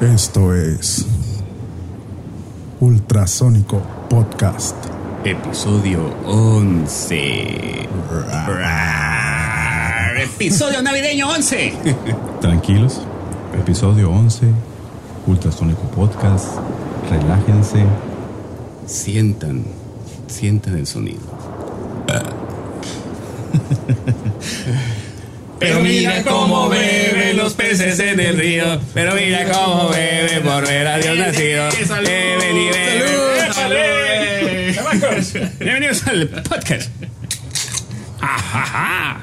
[0.00, 1.06] Esto es
[2.80, 4.74] Ultrasónico Podcast.
[5.24, 7.88] Episodio 11.
[10.18, 11.74] Episodio navideño 11.
[12.40, 13.02] Tranquilos,
[13.56, 14.48] episodio 11,
[15.28, 16.48] Ultrasónico Podcast,
[17.08, 17.84] relájense.
[18.86, 19.64] Sientan,
[20.26, 21.20] sientan el sonido.
[25.58, 28.80] Pero mira cómo beben los peces en el río.
[28.92, 31.68] Pero mira cómo beben por ver a Dios nacido.
[32.02, 33.52] Beben y beben.
[33.52, 33.84] ¡Salud!
[35.58, 36.90] Bienvenidos al podcast.
[38.20, 39.20] Ajaja.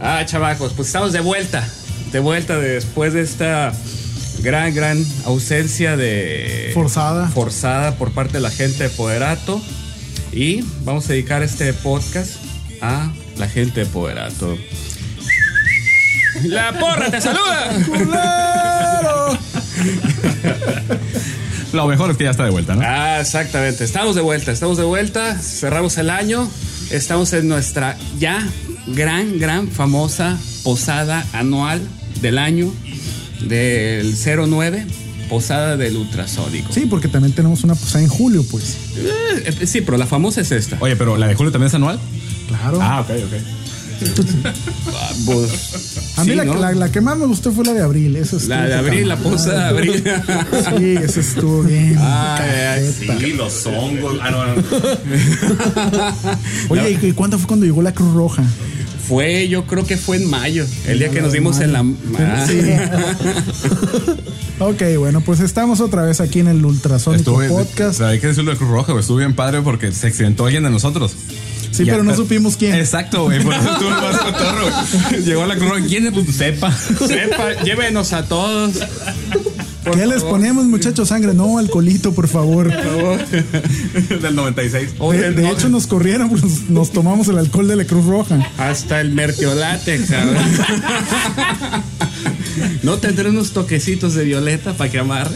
[0.00, 1.66] Ah, chavacos, pues estamos de vuelta.
[2.10, 3.72] De vuelta después de esta
[4.42, 6.72] gran, gran ausencia de.
[6.74, 7.28] Forzada.
[7.28, 9.62] Forzada por parte de la gente de Poderato.
[10.32, 12.41] Y vamos a dedicar este podcast
[12.82, 14.58] a la gente de Poderato.
[16.44, 17.70] ¡La porra te saluda!
[21.72, 22.82] Lo mejor es que ya está de vuelta, ¿no?
[22.84, 23.84] Ah, exactamente.
[23.84, 25.38] Estamos de vuelta, estamos de vuelta.
[25.38, 26.46] Cerramos el año.
[26.90, 28.46] Estamos en nuestra ya
[28.88, 31.80] gran, gran famosa posada anual
[32.20, 32.70] del año
[33.40, 34.86] del 09,
[35.30, 36.72] posada del ultrasónico.
[36.72, 38.76] Sí, porque también tenemos una posada en julio, pues.
[38.96, 40.76] Eh, eh, sí, pero la famosa es esta.
[40.80, 41.98] Oye, pero la de Julio también es anual.
[42.58, 42.78] Claro.
[42.80, 43.32] Ah, ok, ok.
[44.94, 45.50] Ah, pues,
[46.16, 46.54] a mí sí, la, ¿no?
[46.56, 48.16] la- la que más me gustó fue la de abril.
[48.16, 50.02] Estuvo La de abril, la posada de abril.
[50.76, 51.96] Sí, esa estuvo bien.
[52.00, 53.36] Ay, ay, cajeta.
[53.36, 54.18] los hongos.
[54.20, 54.54] Ah, no, no.
[56.68, 58.42] Oye, ¿y cuánto fue cuando llegó la Cruz Roja?
[59.06, 61.84] Fue, yo creo que fue en mayo, el día que nos dimos en la.
[62.18, 62.46] Ah.
[62.48, 62.60] Sí.
[64.60, 68.00] ok, bueno, pues estamos otra vez aquí en el Ultrasónico Estuve, Podcast.
[68.00, 69.00] Hay que decirlo de Cruz Roja, güey.
[69.00, 71.14] Estuvo bien padre porque se accidentó alguien de nosotros.
[71.72, 72.74] Sí, Ya, pero no supimos quién.
[72.74, 73.42] Exacto, güey.
[73.42, 74.66] Por eso estuvo más cotorro.
[75.10, 75.22] güey.
[75.24, 75.84] Llegó la Cruz Roja.
[75.86, 76.12] ¿Quién es?
[76.12, 76.70] Pues sepa.
[76.72, 78.74] Sepa, llévenos a todos.
[79.82, 80.38] Por ¿Qué les favor.
[80.38, 81.08] ponemos, muchachos?
[81.08, 82.70] Sangre, no, alcoholito, por favor.
[84.22, 84.90] Del 96.
[84.98, 88.04] Oye, de de no, hecho, nos corrieron, pues nos, tomamos el alcohol de la Cruz
[88.04, 88.38] Roja.
[88.58, 90.40] hasta el mertiolate, ¿sabes?
[92.82, 95.34] ¿No tendré unos toquecitos de violeta para que amarre?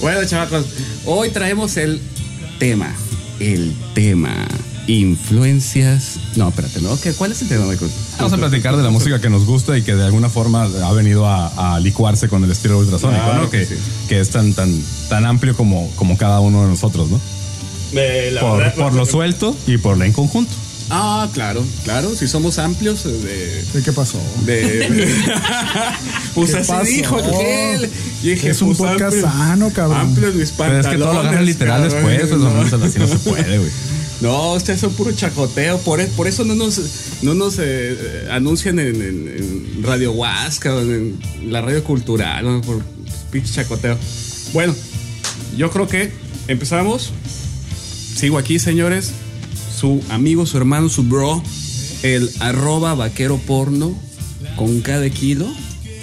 [0.00, 0.66] bueno, chavacos,
[1.04, 2.00] hoy traemos el
[2.58, 2.92] tema.
[3.40, 4.34] El tema.
[4.86, 6.18] Influencias.
[6.36, 6.98] No, espérate, ¿no?
[7.00, 7.90] ¿Qué- ¿Cuál es el tema, Michael?
[8.16, 10.92] Vamos a platicar de la música que nos gusta y que de alguna forma ha
[10.92, 13.50] venido a, a licuarse con el estilo ultrasónico, Claro ¿no?
[13.50, 13.74] que Que, sí.
[14.08, 14.72] que es tan, tan,
[15.08, 17.20] tan amplio como, como cada uno de nosotros, ¿no?
[18.40, 20.52] Por, por lo suelto y por la en conjunto.
[20.90, 22.14] Ah, claro, claro.
[22.16, 23.62] Si somos amplios eh, de.
[23.78, 24.18] ¿De ¿Qué pasó?
[24.46, 24.88] de
[26.34, 26.84] pues ¿Qué así pasó?
[26.84, 27.90] dijo aquel.
[28.22, 30.00] Y dije, Es un pues, podcast amplios- sano, cabrón.
[30.00, 32.06] Amplios mis Pero es que todo lo agarran pantalones, literal cabrón.
[32.16, 32.40] después, pues
[32.80, 33.70] no, así no se puede, güey.
[34.20, 35.78] No, ustedes son puro chacoteo.
[35.78, 36.80] Por, e- por eso no nos,
[37.22, 39.28] no nos eh, anuncian en, en-
[39.76, 42.44] en Radio Huasca o en la radio cultural.
[42.44, 42.60] ¿no?
[42.62, 42.82] Por
[43.30, 43.96] pinche chacoteo.
[44.52, 44.74] Bueno,
[45.56, 46.10] yo creo que
[46.48, 47.12] empezamos.
[48.16, 49.12] Sigo aquí, señores.
[49.78, 51.40] Su amigo, su hermano, su bro,
[52.02, 53.96] el arroba vaquero porno
[54.56, 55.46] con K de kilo.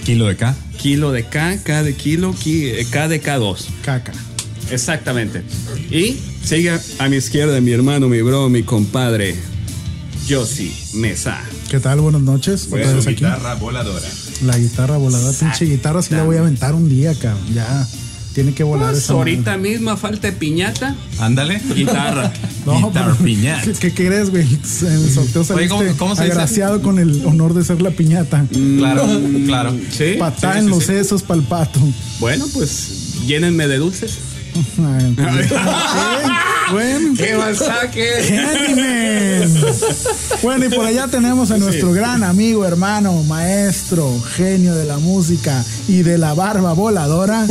[0.05, 0.55] Kilo de K.
[0.81, 3.57] Kilo de K, K de kilo, ki- eh, K de K2.
[3.83, 4.13] Caca.
[4.71, 5.43] Exactamente.
[5.91, 9.35] Y siga a mi izquierda mi hermano, mi bro, mi compadre,
[10.29, 11.41] Josi Mesa.
[11.69, 11.99] ¿Qué tal?
[11.99, 12.67] Buenas noches.
[12.71, 13.25] Otra vez aquí.
[13.59, 14.07] voladora.
[14.45, 17.53] La guitarra voladora, pinche guitarra, sí la voy a aventar un día, cabrón.
[17.53, 17.85] Ya
[18.35, 21.59] tiene que volar Pues esa ahorita misma falta de piñata, Ándale.
[21.73, 22.31] guitarra.
[22.65, 23.61] No, Guitar pero- piñata.
[23.63, 24.41] ¿Qué, qué crees, güey?
[24.43, 26.33] En el sorteo saliste ¿cómo- cómo se dice?
[26.33, 28.43] agraciado con el honor de ser la piñata.
[28.77, 29.07] Claro,
[29.45, 29.75] claro.
[29.91, 30.15] Sí.
[30.17, 30.85] Patá sí, en sí, los sí.
[30.87, 31.79] sesos pa'l pato.
[32.19, 34.17] Bueno, pues llénenme de dulces.
[34.79, 35.51] Ah, entonces,
[36.71, 37.13] Bueno.
[37.17, 38.07] ¡Qué mal saque!
[38.27, 39.53] Candyman.
[40.41, 45.63] Bueno, y por allá tenemos a nuestro gran amigo, hermano, maestro, genio de la música
[45.87, 47.45] y de la barba voladora,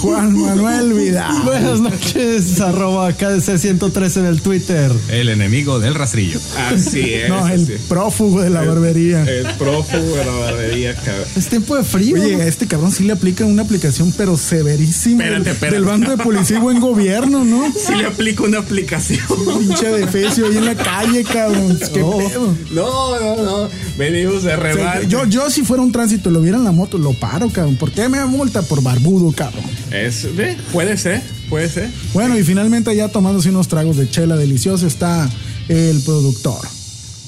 [0.00, 1.42] Juan Manuel Vidal.
[1.44, 4.90] Buenas noches, arroba KDC113 en el Twitter.
[5.10, 6.40] El enemigo del rastrillo.
[6.56, 7.28] Así es.
[7.28, 9.22] No, el prófugo de la barbería.
[9.24, 11.24] El prófugo de la barbería, cabrón.
[11.36, 12.20] Es tiempo de frío.
[12.20, 15.22] Oye, a este cabrón sí le aplican una aplicación, pero severísima.
[15.24, 15.76] Espérate, del- espérate.
[15.76, 17.72] Del bando de policía y buen gobierno, ¿no?
[17.72, 19.20] Si le aplico una aplicación.
[19.58, 21.78] Pinche defecio ahí en la calle, cabrón.
[21.92, 22.16] Qué No.
[22.18, 22.56] pedo.
[22.70, 23.68] No, no, no.
[23.98, 26.72] Venimos de O sea, yo, yo si fuera un tránsito y lo viera en la
[26.72, 27.76] moto, lo paro, cabrón.
[27.76, 28.62] ¿Por qué me multa?
[28.62, 29.64] Por barbudo, cabrón.
[29.90, 31.90] Es, eh, puede ser, puede ser.
[32.14, 35.28] Bueno, y finalmente ya tomándose unos tragos de chela deliciosa está
[35.68, 36.60] el productor.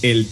[0.02, 0.28] El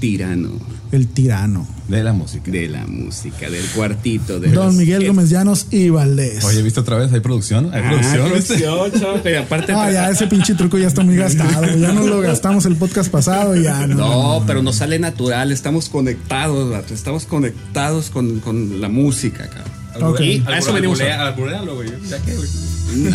[0.00, 0.77] tirano.
[0.90, 1.66] El tirano.
[1.88, 2.50] De la música.
[2.50, 4.40] De la música, del cuartito.
[4.40, 6.44] De Don los- Miguel Gómez Llanos y Valdés.
[6.44, 7.12] Oye, ¿viste otra vez?
[7.12, 7.70] ¿Hay producción?
[7.74, 8.32] ¿Hay Ah, producción?
[8.34, 8.58] ¿viste?
[8.58, 9.72] producción, chavo, pero aparte.
[9.72, 11.66] Ah, ya ese pinche truco ya está muy gastado.
[11.76, 13.96] Ya no lo gastamos el podcast pasado y ya no.
[13.96, 20.12] No, pero nos sale natural, estamos conectados, vato, estamos conectados con, con la música, cabrón.
[20.14, 20.20] Ok.
[20.20, 21.00] Y a eso venimos.
[21.00, 21.90] a- güey.
[22.08, 22.48] ¿Ya qué, güey?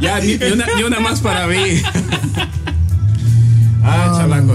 [0.00, 1.56] ya, ni, ni una, ni una más para mí.
[3.82, 4.54] ah, Ah, chalaco.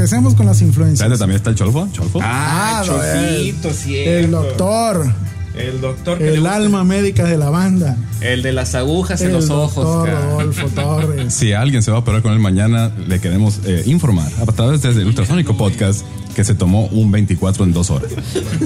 [0.00, 1.00] Empecemos con las influencias.
[1.00, 1.18] ¿Sabes?
[1.18, 1.88] También está el Cholfo.
[1.92, 2.20] ¿Cholfo?
[2.22, 4.10] Ah, Ah, no, Chofito, cierto.
[4.10, 5.12] El doctor,
[5.56, 7.96] El doctor que le el alma médica de la banda.
[8.20, 10.08] El de las agujas en los ojos.
[10.08, 11.34] Rodolfo Torres.
[11.34, 14.80] Si alguien se va a operar con él mañana, le queremos eh, informar a través
[14.82, 16.02] desde el Ultrasónico Podcast
[16.34, 18.12] que se tomó un 24 en dos horas.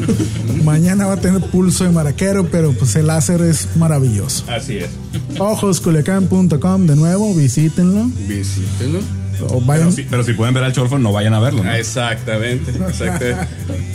[0.65, 4.45] Mañana va a tener pulso de maraquero, pero pues el láser es maravilloso.
[4.51, 4.91] Así es.
[5.39, 8.05] Ojosculiacán.com, de nuevo, visítenlo.
[8.29, 9.01] Visítenlo.
[9.49, 9.85] O vayan.
[9.87, 11.63] Pero si, pero si pueden ver al Cholfo, no vayan a verlo.
[11.65, 11.71] ¿no?
[11.71, 13.37] Ah, Exactamente, exactamente.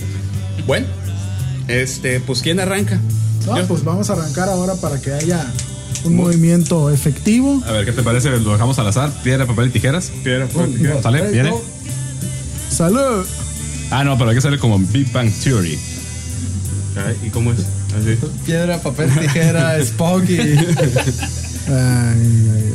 [0.68, 0.88] bueno,
[1.68, 3.00] este, pues ¿quién arranca?
[3.46, 3.68] No, Yo.
[3.68, 5.46] pues vamos a arrancar ahora para que haya
[6.04, 7.62] un movimiento efectivo.
[7.68, 8.30] A ver, ¿qué te parece?
[8.40, 9.12] Lo dejamos al azar.
[9.24, 10.12] Piedra, papel y tijeras.
[10.24, 11.02] Piedra, papel, tijera.
[11.02, 11.20] ¿Sale?
[11.20, 11.50] Let's ¿Viene?
[11.52, 11.64] go.
[12.70, 13.26] Salud.
[13.92, 15.78] Ah, no, pero hay que salir como Big Bang Theory.
[17.26, 17.60] ¿Y cómo es?
[17.98, 18.18] ¿Así?
[18.46, 20.40] Piedra, papel, tijera, Spock y...
[20.40, 20.58] Ay,
[21.72, 22.74] ay,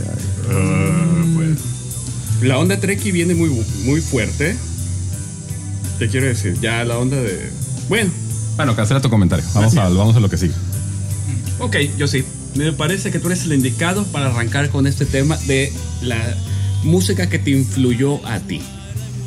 [0.51, 1.57] ay.
[2.45, 3.49] La onda Treki viene muy,
[3.85, 4.57] muy fuerte.
[5.99, 7.51] Te quiero decir, ya la onda de.
[7.89, 8.11] Bueno,
[8.57, 9.45] Bueno, cancela tu comentario.
[9.55, 10.55] Vamos a, vamos a lo que sigue.
[11.59, 12.25] ok, yo sí.
[12.55, 16.37] Me parece que tú eres el indicado para arrancar con este tema de la
[16.85, 18.61] música que te influyó a ti.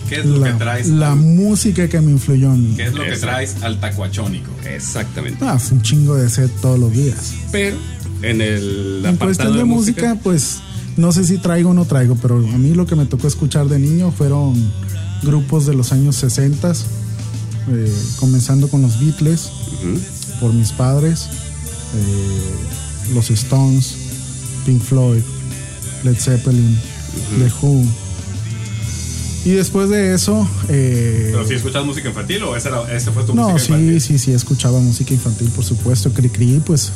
[0.08, 2.76] ¿Qué es La, la música que me influyó en mí.
[2.78, 4.50] ¿Qué es lo que traes al tacuachónico?
[4.66, 5.44] Exactamente.
[5.46, 7.34] Ah, es un chingo de sed todos los días.
[7.52, 7.76] Pero
[8.22, 10.60] en el En apartado cuestión de música, pues
[10.98, 13.68] no sé si traigo o no traigo, pero a mí lo que me tocó escuchar
[13.68, 14.56] de niño fueron
[15.24, 16.74] grupos de los años 60,
[17.70, 19.50] eh, comenzando con los Beatles,
[20.40, 21.28] por mis padres,
[21.96, 23.96] eh, los Stones,
[24.66, 25.22] Pink Floyd,
[26.04, 26.78] Led Zeppelin,
[27.38, 27.86] The Who.
[29.46, 33.24] Y después de eso, eh, ¿Pero si escuchas música infantil o esa, era, esa fue
[33.24, 34.02] tu no, música sí, infantil?
[34.02, 36.12] sí, sí, escuchaba música infantil, por supuesto.
[36.12, 36.92] Cri Cri, pues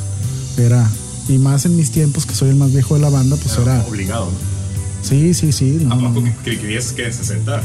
[0.58, 0.90] era.
[1.28, 3.84] Y más en mis tiempos, que soy el más viejo de la banda, pues era.
[3.88, 4.52] Obligado, ¿no?
[5.08, 5.78] Sí, sí, sí.
[5.82, 6.32] No, ¿A no, poco no.
[6.44, 7.62] que Cricri es que 60?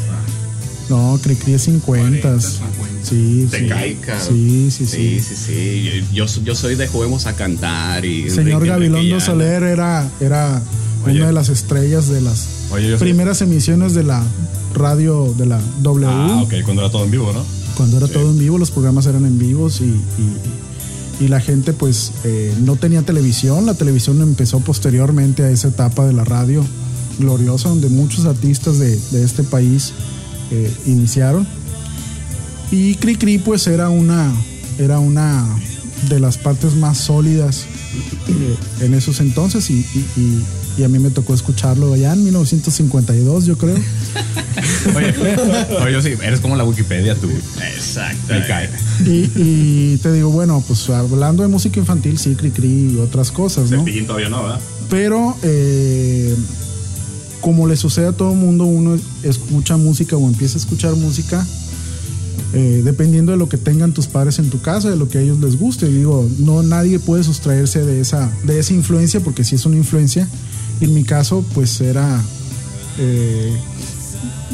[0.90, 2.22] No, Cri Cri es 50.
[2.22, 2.42] 40,
[3.04, 3.68] Sí, sí.
[3.68, 4.26] cabrón.
[4.28, 5.20] Sí, sí, Sí, sí.
[5.20, 6.04] sí, sí.
[6.14, 8.30] Yo, yo, soy de Juguemos a Cantar y.
[8.30, 9.20] Señor Enrique Gabilondo.
[9.20, 10.62] Soler era, era
[11.06, 11.18] Oye.
[11.18, 14.24] una de las estrellas de las Oye, primeras emisiones de la
[14.74, 16.08] radio de la W.
[16.10, 17.44] Ah, ok, cuando era todo en vivo, ¿no?
[17.76, 20.38] cuando era todo en vivo, los programas eran en vivos y, y-
[21.20, 26.06] y la gente pues eh, no tenía televisión, la televisión empezó posteriormente a esa etapa
[26.06, 26.64] de la radio
[27.20, 29.94] gloriosa donde muchos artistas de, de este país
[30.52, 31.48] eh, iniciaron.
[32.72, 34.32] Y Cri Cri pues era una,
[34.78, 35.48] era una
[36.10, 37.66] de las partes más sólidas
[38.28, 39.86] eh, en esos entonces y-
[40.78, 43.76] y a mí me tocó escucharlo allá en 1952 yo creo.
[44.96, 45.14] Oye,
[45.82, 47.30] oye, yo sí, eres como la Wikipedia, tú.
[47.30, 48.34] Exacto.
[48.34, 48.70] Me cae.
[49.06, 53.32] Y, y te digo, bueno, pues hablando de música infantil, sí, Cri Cri y otras
[53.32, 53.80] cosas, ¿no?
[53.80, 54.60] Cepillín todavía no, ¿verdad?
[54.90, 56.36] Pero eh,
[57.42, 61.46] como le sucede a todo mundo, uno escucha música o empieza a escuchar música
[62.54, 65.22] eh, dependiendo de lo que tengan tus padres en tu casa, de lo que a
[65.22, 65.88] ellos les guste.
[65.88, 70.28] Digo, no nadie puede sustraerse de esa, de esa influencia, porque si es una influencia.
[70.82, 72.22] En mi caso, pues era
[73.00, 73.56] eh,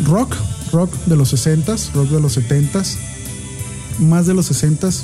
[0.06, 0.36] rock,
[0.72, 2.96] rock de los 60s, rock de los 70s,
[4.00, 5.04] más de los 60s,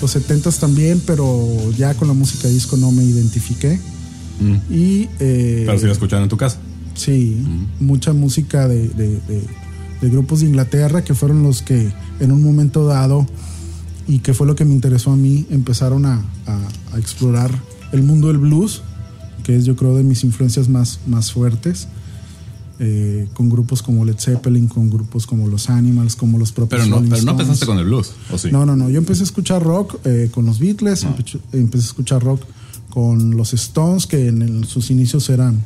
[0.00, 3.78] los 70s también, pero ya con la música disco no me identifiqué.
[4.70, 6.58] Y eh, Pero si lo escucharon en tu casa.
[6.94, 7.42] sí,
[7.80, 9.44] mucha música de, de- de-
[10.00, 13.26] de grupos de Inglaterra que fueron los que en un momento dado
[14.06, 17.50] y que fue lo que me interesó a mí, empezaron a, a- a explorar
[17.90, 18.82] el mundo del blues,
[19.48, 21.88] que es yo creo de mis influencias más, más fuertes.
[22.80, 26.90] eh, con grupos como Led Zeppelin, con grupos como los Animals, como los propios Pero
[26.90, 28.50] no, Rolling pero no empezaste con el blues, ¿o sí?
[28.52, 28.88] No, no, no.
[28.88, 31.12] Yo empecé a escuchar rock eh, con los Beatles, Ah.
[31.16, 32.42] empe- empecé a escuchar rock
[32.90, 35.60] con los Stones, que en el- sus inicios eran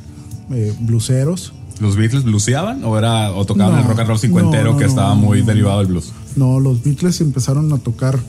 [0.51, 1.53] eh, bluseros.
[1.79, 4.85] ¿Los Beatles bluseaban o era o tocaban No, el rock and roll cincuentero no, que
[4.85, 6.11] estaba muy derivado del blues?
[6.35, 8.19] No, los Beatles empezaron a tocar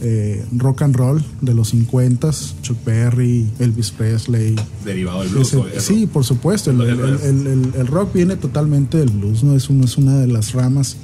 [0.00, 2.30] eh, rock and roll de los 50
[2.62, 4.54] Chuck Berry, Elvis Presley.
[4.84, 5.52] Derivado del blues.
[5.52, 6.70] Ese- sí, por supuesto.
[6.70, 10.96] El, rock viene totalmente del blues, no es, un- es una de las ramas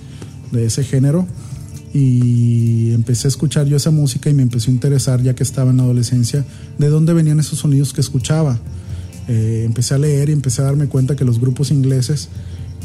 [0.52, 1.26] de ese género.
[1.92, 5.70] Y empecé a escuchar yo esa música y me empezó a interesar, ya que estaba
[5.70, 6.44] en la adolescencia,
[6.78, 8.58] de dónde venían esos sonidos que escuchaba.
[9.28, 12.28] Eh, empecé a leer y empecé a darme cuenta que los grupos ingleses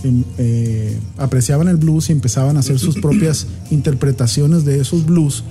[0.04, 5.44] em, eh, apreciaban el blues y empezaban a hacer sus propias interpretaciones de esos blues.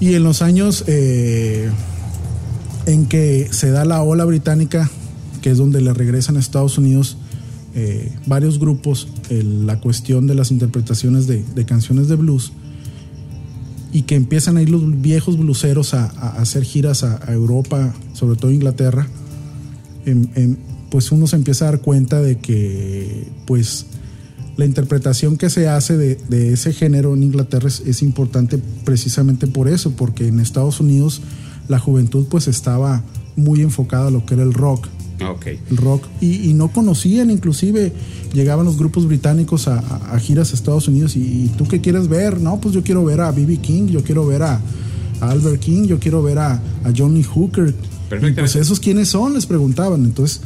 [0.00, 1.70] Y en los años eh,
[2.86, 4.90] en que se da la ola británica,
[5.42, 7.18] que es donde le regresan a Estados Unidos
[7.74, 12.52] eh, varios grupos, la cuestión de las interpretaciones de, canciones de blues,
[13.92, 18.50] y que empiezan a ir los viejos bluseros a, hacer giras a, Europa, sobre todo
[18.50, 19.06] Inglaterra,
[20.90, 23.86] pues uno se empieza a dar cuenta de que pues
[24.56, 29.92] la interpretación que se hace de, ese género en Inglaterra es, importante precisamente por eso,
[29.92, 31.22] porque en Estados Unidos
[31.68, 33.02] la juventud pues estaba
[33.36, 34.88] muy enfocada a lo que era el rock.
[35.36, 35.60] Okay.
[35.70, 36.04] El rock.
[36.20, 37.92] Y, no conocían, inclusive
[38.32, 42.40] llegaban los grupos británicos a, giras a Estados Unidos y, tú qué quieres ver?
[42.40, 43.58] No, pues yo quiero ver a B.B.
[43.58, 44.60] King, yo quiero ver a,
[45.20, 46.62] Albert King, yo quiero ver a,
[46.96, 47.74] Johnny Hooker.
[48.08, 48.40] Perfecto.
[48.40, 50.04] Pues esos quiénes son, les preguntaban.
[50.04, 50.40] Entonces,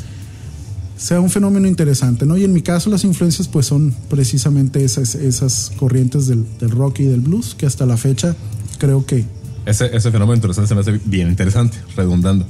[0.96, 2.36] sea un fenómeno interesante, ¿no?
[2.36, 7.04] Y en mi caso las influencias pues son precisamente esas, esas corrientes del, rock y
[7.04, 8.36] del blues que hasta la fecha
[8.78, 9.24] creo que...
[9.66, 12.46] Ese, ese fenómeno interesante se me hace bien interesante, redundando.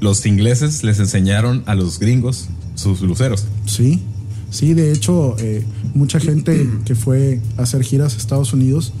[0.00, 3.46] Los ingleses les enseñaron a los gringos sus luceros.
[3.66, 4.00] Sí,
[4.50, 5.64] sí, de hecho eh,
[5.94, 8.92] mucha gente que fue a hacer giras a Estados Unidos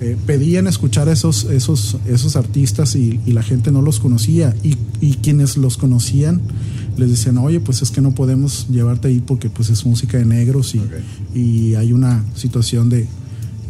[0.00, 4.76] eh, pedían escuchar a esos, esos, esos artistas y, la gente no los conocía y,
[5.00, 6.40] y quienes los conocían
[6.96, 10.24] les decían, oye, pues es que no podemos llevarte ahí porque pues es música de
[10.24, 10.82] negros y,
[11.34, 13.06] y hay una situación de...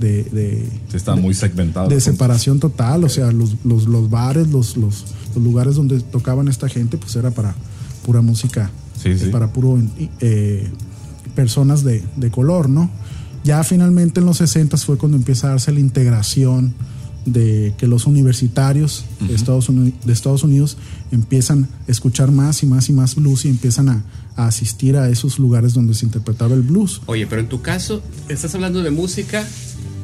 [0.00, 1.88] de, está muy segmentado.
[1.88, 5.04] De separación total, o sea, los, los, los bares, los, los,
[5.36, 7.54] lugares donde tocaban esta gente, pues era para
[8.04, 8.70] pura música,
[9.30, 9.78] para puro
[10.20, 10.66] eh,
[11.34, 12.90] personas de, de color, ¿no?
[13.44, 16.74] Ya finalmente en los 60 fue cuando empieza a darse la integración
[17.26, 20.78] de que los universitarios de, Estados Unidos, de Estados Unidos
[21.10, 24.04] empiezan a escuchar más y más y más blues y empiezan a,
[24.36, 27.00] asistir a esos lugares donde se interpretaba el blues.
[27.06, 29.46] Oye, pero en tu caso, estás hablando de música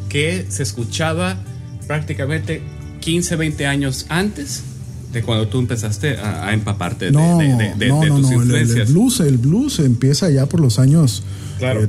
[0.08, 1.36] que se escuchaba
[1.86, 2.62] prácticamente
[3.00, 4.62] 15, 20 años antes
[5.12, 9.38] de cuando tú empezaste a, empaparte de, no, de, no, no, no, El, blues, el
[9.38, 11.22] blues empieza ya por los años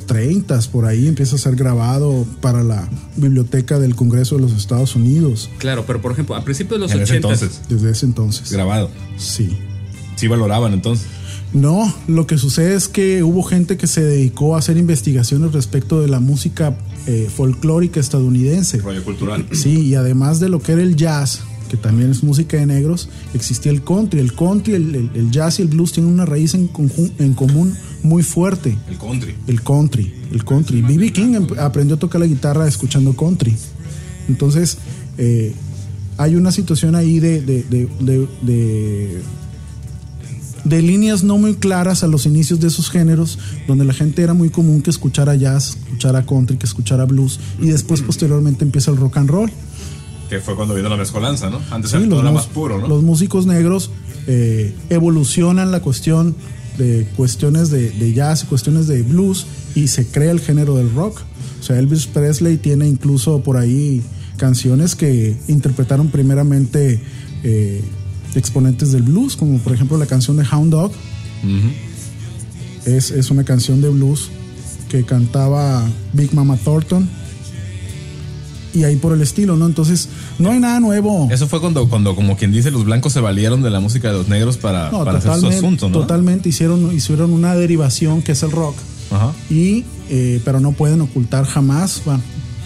[0.06, 4.54] 30, eh, por ahí empieza a ser grabado para la biblioteca del Congreso de los
[4.54, 5.50] Estados Unidos.
[5.58, 7.16] Claro, pero por ejemplo, a principios de los 80.
[7.16, 7.62] entonces.
[7.70, 8.52] Desde ese entonces.
[8.52, 8.90] Grabado.
[9.18, 9.58] Sí.
[10.16, 11.08] Sí valoraban entonces.
[11.54, 16.02] No, lo que sucede es que hubo gente que se dedicó a hacer investigaciones respecto
[16.02, 16.76] de la música
[17.06, 18.80] eh, folclórica estadounidense.
[18.80, 19.46] Rollo cultural.
[19.52, 23.10] Sí, y además de lo que era el jazz, que también es música de negros,
[23.34, 24.20] existía el country.
[24.20, 26.70] El country, el, jazz y el blues tienen una raíz en,
[27.18, 28.78] en común muy fuerte.
[28.88, 29.34] El country.
[29.48, 30.84] El country, el country.
[30.84, 31.12] B.B.
[31.12, 33.56] King em, aprendió a tocar la guitarra escuchando country.
[34.30, 34.78] Entonces,
[35.18, 35.56] eh,
[36.18, 39.24] hay una situación ahí de, de, de,
[40.64, 44.36] de, líneas no muy claras a los inicios de esos géneros, donde la gente era
[44.36, 48.98] muy común que escuchara jazz, escuchara country, que escuchara blues, y después posteriormente empieza el
[48.98, 49.52] rock and roll
[50.34, 51.62] que fue cuando vino la mezcolanza, ¿no?
[51.70, 52.88] Antes era todo más puro, ¿no?
[52.88, 53.92] Los músicos negros
[54.26, 56.36] eh, evolucionan la cuestión
[56.80, 61.22] de cuestiones de, jazz y cuestiones de blues y se crea el género del rock.
[61.60, 64.02] O sea, Elvis Presley tiene incluso por ahí
[64.38, 67.00] canciones que interpretaron primeramente
[67.44, 67.84] eh,
[68.34, 70.92] exponentes del blues, como por ejemplo la canción de Hound Dog.
[72.86, 74.32] es, es una canción de blues
[74.90, 77.08] que cantaba Big Mama Thornton
[78.74, 79.66] y ahí por el estilo, ¿no?
[79.66, 81.28] Entonces, no hay nada nuevo.
[81.32, 84.16] Eso fue cuando, cuando como quien dice, los blancos se valieron de la música de
[84.16, 86.00] los negros para, para hacer su asunto, ¿no?
[86.00, 88.76] Totalmente, hicieron, hicieron una derivación que es el rock.
[89.12, 89.32] Ajá.
[89.50, 92.24] Y, eh, pero no pueden ocultar jamás, bueno,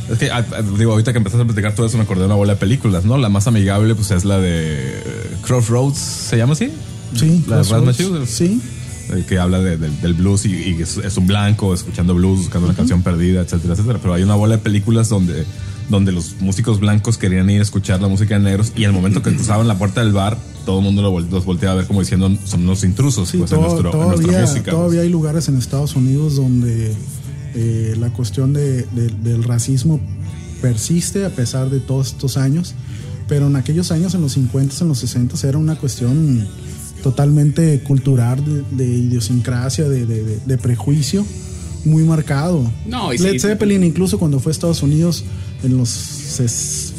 [0.10, 0.32] es que,
[0.78, 3.04] digo, ahorita que empezaste a platicar todo eso, me acordé de una bola de películas,
[3.04, 3.18] ¿no?
[3.18, 5.04] La más amigable, pues es la de
[5.42, 6.72] Crossroads, ¿se llama así?
[7.14, 8.62] Sí, la de Sí.
[9.10, 13.42] Eh, que habla del blues y, es, un blanco escuchando blues, buscando una canción perdida,
[13.42, 14.00] etcétera, etcétera.
[14.02, 15.46] Pero hay una bola de películas donde
[15.90, 19.22] donde los músicos blancos querían ir a escuchar la música de negros y al momento
[19.22, 22.30] que cruzaban la puerta del bar, todo el mundo los volteaba a ver como diciendo
[22.44, 24.72] son unos intrusos pues, en, nuestro, todavía, música.
[24.72, 26.94] Todavía hay lugares en Estados Unidos donde
[27.56, 30.00] eh, la cuestión del racismo
[30.62, 32.76] persiste a pesar de todos estos años,
[33.28, 36.48] pero en aquellos años, en los 50, en los 60, era una cuestión
[37.04, 41.26] totalmente cultural, de, idiosincrasia, de, prejuicio
[41.86, 42.70] muy marcado.
[42.86, 45.24] No, Led Zeppelin, incluso cuando fue a Estados Unidos,
[45.64, 45.90] en los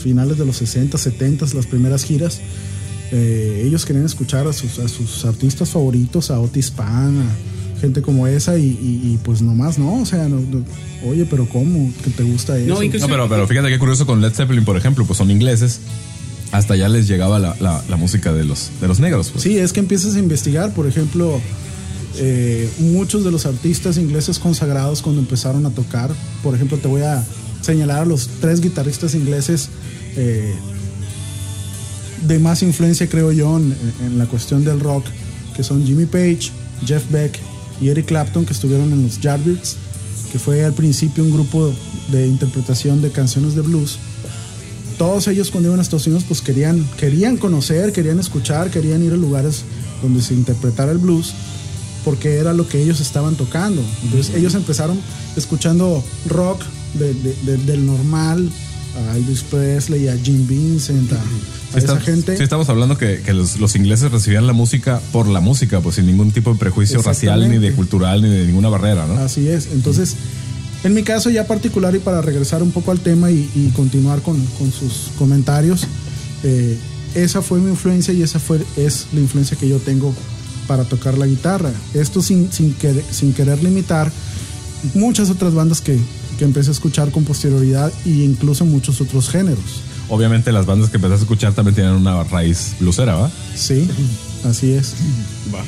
[0.03, 2.41] finales de los 60, 70, las primeras giras,
[3.11, 8.03] eh, ellos querían escuchar a sus, a sus artistas favoritos, a Otis Pan, a gente
[8.03, 10.29] como esa, y, pues nomás no, o sea,
[11.07, 11.93] oye, pero ¿cómo?
[12.03, 12.75] ¿Que te gusta eso?
[12.75, 15.81] No, pero, pero fíjate qué curioso con Led Zeppelin, por ejemplo, pues son ingleses.
[16.51, 19.31] Hasta allá les llegaba la, música de los, de los negros.
[19.31, 19.43] Pues.
[19.45, 21.41] Sí, es que empiezas a investigar, por ejemplo,
[22.17, 26.11] eh, muchos de los artistas ingleses consagrados cuando empezaron a tocar,
[26.43, 27.23] por ejemplo, te voy a
[27.61, 29.69] señalar a los tres guitarristas ingleses
[30.17, 30.55] eh,
[32.27, 33.75] de más influencia, creo yo, en,
[34.05, 35.05] en la cuestión del rock,
[35.57, 36.51] que son Jimmy Page,
[36.85, 37.39] Jeff Beck
[37.81, 39.77] y Eric Clapton, que estuvieron en los Yardbirds,
[40.33, 41.73] que fue al principio un grupo
[42.11, 43.99] de interpretación de canciones de blues.
[44.99, 49.13] Todos ellos cuando iban a Estados Unidos pues querían, querían conocer, querían escuchar, querían ir
[49.13, 49.63] a lugares
[50.03, 51.35] donde se interpretara el blues,
[52.05, 53.83] porque era lo que ellos estaban tocando.
[54.03, 54.99] Entonces ellos empezaron
[55.37, 56.63] escuchando rock
[56.95, 58.49] de- de- de- del normal,
[59.11, 62.37] a Elvis Presley, a Jim Vincent, a, esa gente.
[62.37, 65.97] sí, estamos hablando que, que los, los ingleses recibían la música por la música, pues
[65.97, 69.15] sin ningún tipo de prejuicio racial, ni de cultural, ni de ninguna barrera, ¿no?
[69.19, 69.69] Así es.
[69.73, 70.15] Entonces,
[70.85, 74.23] en mi caso ya particular y para regresar un poco al tema y, y continuar
[74.23, 75.87] con, con sus comentarios,
[76.43, 76.77] eh,
[77.15, 80.15] esa fue mi influencia y esa fue, es la influencia que yo tengo
[80.67, 81.73] para tocar la guitarra.
[81.95, 84.11] Esto sin, sin, querer, sin querer limitar
[84.95, 85.99] muchas otras bandas que,
[86.39, 89.83] que empecé a escuchar con posterioridad e incluso muchos otros géneros.
[90.09, 93.31] Obviamente las bandas que empezaste a escuchar también tienen una raíz blusera, ¿va?
[93.55, 93.87] Sí,
[94.45, 94.95] así es.
[95.55, 95.63] Va.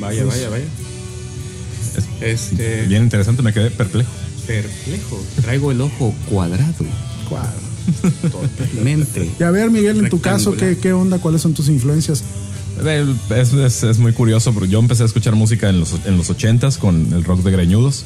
[0.00, 0.64] Vaya, vaya, vaya.
[2.20, 2.86] Este.
[2.86, 4.10] Bien interesante, me quedé perplejo.
[4.46, 5.22] Perplejo.
[5.42, 6.72] Traigo el ojo cuadrado.
[8.30, 9.30] Totalmente.
[9.38, 10.56] Y a ver, Miguel, en tu caso.
[10.56, 11.18] ¿qué, ¿qué onda?
[11.18, 12.22] ¿Cuáles son tus influencias?
[13.30, 16.30] Es, es- es muy curioso, porque yo empecé a escuchar música en los, en los
[16.30, 18.04] 80s con el rock de greñudos,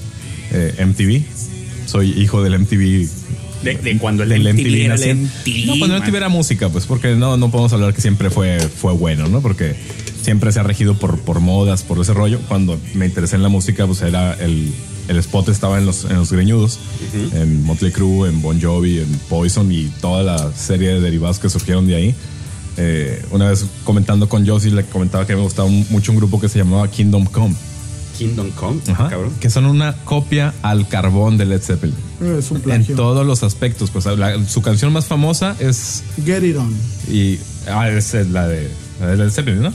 [0.52, 1.22] eh, MTV.
[1.88, 3.08] Soy hijo del MTV.
[3.64, 5.24] De, de cuando el del MTV era el naciente.
[5.50, 6.02] MTV, No, cuando el.
[6.02, 9.40] MTV era música, pues porque no, no podemos hablar que siempre fue, fue bueno, ¿no?
[9.40, 9.74] Porque
[10.22, 12.38] siempre se ha regido por, por modas, por ese rollo.
[12.46, 14.70] Cuando me interesé en la música, pues era el,
[15.08, 16.78] el spot estaba en los, en los greñudos,
[17.34, 21.48] en Motley Crue, en Bon Jovi, en Poison y toda la serie de derivados que
[21.48, 22.14] surgieron de ahí.
[22.76, 26.38] Eh, una vez comentando con Josie, le comentaba que me gustaba un- mucho un grupo
[26.40, 27.56] que se llamaba Kingdom Come,
[28.18, 29.32] Kingdom Come, Ajá, cabrón.
[29.40, 31.94] que son una copia al carbón de Led Zeppelin.
[32.38, 32.96] Es un En plagio.
[32.96, 36.74] todos los aspectos, pues la- su canción más famosa es Get It On.
[37.10, 37.38] y
[37.70, 38.68] ah, es la de
[39.00, 39.68] la de Led Zeppelin, ¿no?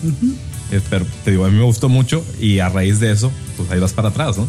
[0.71, 3.69] Eh, Pero te digo, a mí me gustó mucho y a raíz de eso, pues
[3.71, 4.47] ahí vas para atrás, ¿no?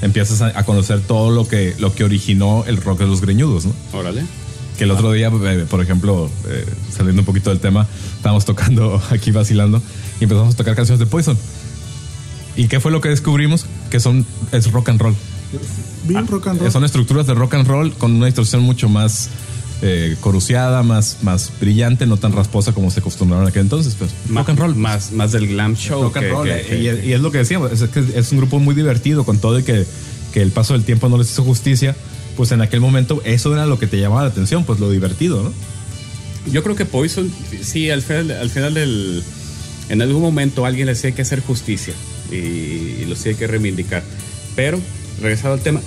[0.00, 3.66] Empiezas a, a conocer todo lo que lo que originó el rock de los greñudos,
[3.66, 3.72] ¿no?
[3.92, 4.22] Órale.
[4.78, 6.64] Que el otro día, eh, por ejemplo, eh,
[6.96, 7.84] saliendo un poquito del tema,
[8.16, 9.82] estábamos tocando aquí vacilando
[10.20, 11.36] y empezamos a tocar canciones de Poison.
[12.58, 13.64] ¿Y qué fue lo que descubrimos?
[13.90, 15.14] Que son es rock and roll.
[16.04, 16.68] Bien rock and roll.
[16.68, 19.30] Ah, Son estructuras de rock and roll con una distorsión mucho más
[19.80, 23.94] eh, coruciada, más, más brillante, no tan rasposa como se acostumbraron en aquel entonces.
[23.94, 24.74] Pues, rock and roll.
[24.74, 26.02] Más, más del glam show.
[26.02, 26.48] rock and que- roll.
[26.48, 28.74] que- que- y, es- y es lo que decíamos, es, que es un grupo muy
[28.74, 29.86] divertido con todo y que,
[30.34, 31.94] que el paso del tiempo no les hizo justicia.
[32.36, 35.42] Pues en aquel momento eso era lo que te llamaba la atención, pues lo divertido,
[35.42, 35.52] ¿no?
[36.52, 37.30] Yo creo que Poison,
[37.62, 39.22] sí, al final, al final del.
[39.88, 41.94] En algún momento alguien les tiene que hacer justicia
[42.30, 44.02] y, y los tiene que reivindicar.
[44.56, 44.80] Pero,
[45.20, 45.80] regresado al tema,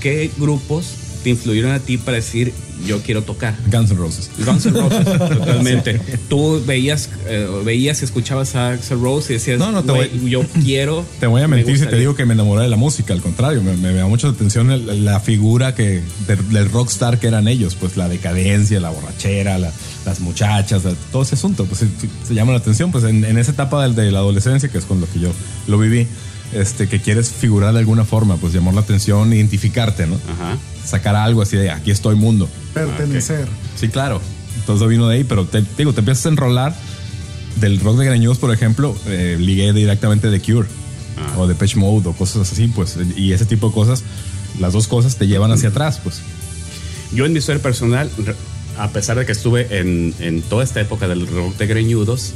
[0.00, 2.52] ¿qué grupos te influyeron a ti para decir
[2.86, 3.56] yo quiero tocar?
[3.72, 4.30] Guns N' Roses.
[4.44, 6.00] Guns N' Roses, totalmente.
[6.28, 10.10] Tú veías, eh, veías y escuchabas a Axel Rose y decías, No, no, te "Güey,
[10.18, 11.04] voy- yo quiero.
[11.18, 12.00] Te voy a me mentir si te gustaría".
[12.00, 15.04] digo que me enamoré de la música, al contrario, me, me da mucha atención el-
[15.04, 19.72] la figura que de- del rockstar que eran ellos, pues la decadencia, la borrachera, la-
[20.04, 21.86] las muchachas, todo ese asunto, pues se,
[22.28, 24.84] se llama la atención, pues en, en esa etapa del- de, la adolescencia, que es
[24.84, 25.30] con lo que yo
[25.68, 26.06] lo viví,
[26.52, 30.14] este, que quieres figurar de alguna forma, pues llamar la atención, identificarte, ¿no?
[30.14, 30.58] Ajá.
[30.84, 32.48] Sacar algo así de aquí estoy mundo.
[32.74, 33.48] Pertenecer.
[33.76, 34.20] Sí, claro.
[34.58, 36.74] Entonces vino de ahí, pero te digo, te empiezas a enrolar
[37.60, 40.68] del rock de greñudos, por ejemplo, eh, ligué directamente de Cure
[41.16, 41.38] Ah.
[41.38, 44.02] o de Pitch Mode o cosas así, pues, y ese tipo de cosas,
[44.58, 46.20] las dos cosas te llevan hacia atrás, pues.
[47.12, 48.10] Yo en mi historia personal,
[48.78, 52.32] a pesar de que estuve en, en toda esta época del rock de greñudos,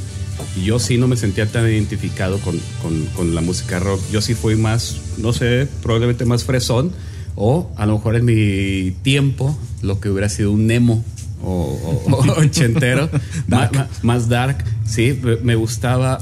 [0.63, 4.01] yo sí no me sentía tan identificado con, con- con la música rock.
[4.11, 6.91] Yo sí fui más, no sé, probablemente más fresón,
[7.35, 11.03] o a lo mejor en mi tiempo lo que hubiera sido un Nemo
[11.41, 11.51] o,
[12.07, 13.09] o- o ochentero,
[13.47, 13.73] Dark.
[13.75, 14.63] Más, más dark.
[14.85, 16.19] Sí, me- gustaba.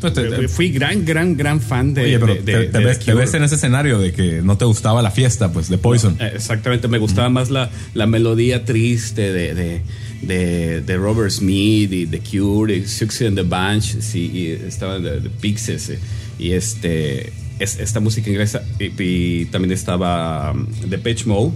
[0.00, 2.04] Te- te- Fui gran, gran, gran fan de.
[2.04, 4.40] Oye, pero de- te, de- te de ves, te ves en ese escenario de que
[4.42, 6.16] no te gustaba la fiesta, pues, de Poison.
[6.20, 9.82] Eh, Exactamente, me gustaba más la, la melodía triste de,
[10.22, 15.02] de, de, Robert Smith y The Cure, y Suxy and the Bunch, sí, y estaban
[15.02, 15.98] The, The Pixies, eh,
[16.38, 21.52] y este, es- esta música inglesa, y, y también estaba um, The Pitch Mode,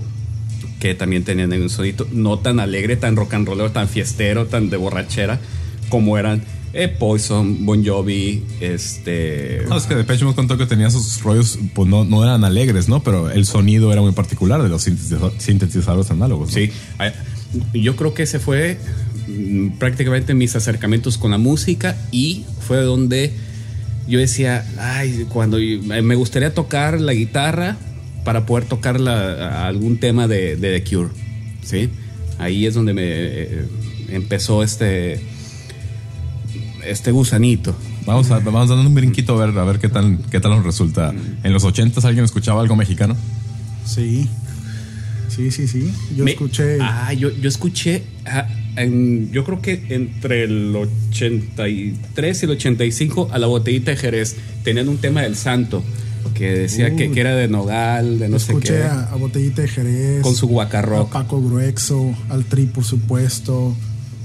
[0.81, 4.71] que también tenían un sonido no tan alegre, tan rock and rollero, tan fiestero, tan
[4.71, 5.41] de borrachera,
[5.89, 6.43] como eran
[6.75, 9.63] eh, Poison, Bon Jovi, este...
[9.69, 12.89] No, es que Depeche Mode contó que tenía sus rollos, pues no, no eran alegres,
[12.89, 13.01] ¿no?
[13.03, 16.49] Pero el sonido era muy particular de los sintetiza- sintetizadores análogos.
[16.49, 16.55] ¿no?
[16.55, 16.71] Sí,
[17.73, 18.79] yo creo que ese fue
[19.29, 23.33] mm, prácticamente mis acercamientos con la música y fue donde
[24.09, 27.77] yo decía, ay, cuando me gustaría tocar la guitarra
[28.25, 31.11] para poder tocar la- algún tema de, de The Cure,
[31.63, 31.89] ¿sí?
[32.39, 33.65] Ahí es donde me eh,
[34.09, 35.21] empezó este,
[36.85, 37.75] este gusanito.
[38.07, 40.65] Vamos, a, vamos dando un brinquito a ver, a ver qué tal, qué tal nos
[40.65, 41.15] resulta.
[41.43, 43.17] En los 80 alguien escuchaba algo mexicano.
[43.87, 44.29] Sí.
[45.35, 45.91] Sí, sí, sí.
[46.17, 46.79] Yo Me- escuché.
[46.81, 48.03] Ah, yo, yo escuché.
[48.27, 53.97] ah, en- yo creo que entre el 83 y el 85 a la botellita de
[53.97, 55.83] Jerez tenían un tema del santo
[56.35, 58.83] que decía que, era de Nogal, de no sé escuché qué.
[58.83, 60.23] a, a Botellita de Jerez.
[60.23, 61.13] Con su a guacarrock.
[61.13, 63.77] Paco Gruexo, al Tri, por supuesto.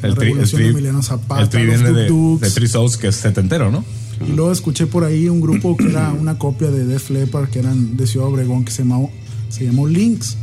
[0.01, 1.41] El la tri, el tri- de Emiliano Zapata.
[1.43, 2.49] el tri los viene de.
[2.49, 3.83] Three Souls, que es setentero, ¿no?
[4.27, 7.59] Y luego escuché por ahí un grupo que era una copia de Def Leppard, que
[7.59, 9.11] eran de Ciudad Obregón, que se llamó,
[9.49, 10.35] se llamó Lynx.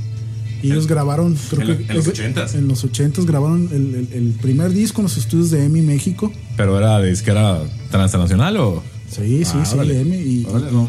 [0.62, 1.92] Y ellos grabaron, creo en que.
[1.92, 2.54] en los es- 80s.
[2.54, 6.32] En los 80s grabaron el, el- el primer disco en los estudios de EMI México.
[6.56, 8.82] Pero era de disquera transnacional o.
[9.10, 10.00] Sí, sí, Ah, sí, órale.
[10.00, 10.16] EMI.
[10.16, 10.88] Y, Órale, y- no,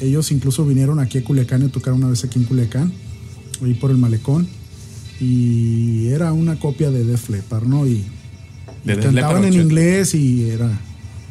[0.00, 2.92] ellos incluso vinieron aquí a Culiacán y tocaron una vez aquí en Culiacán,
[3.64, 4.46] ahí por el Malecón.
[5.20, 7.86] Y era una copia de Def Leppard, ¿no?
[7.86, 8.04] Y,
[8.84, 9.62] De y Def cantaban Leppard en 80.
[9.62, 10.70] inglés y era,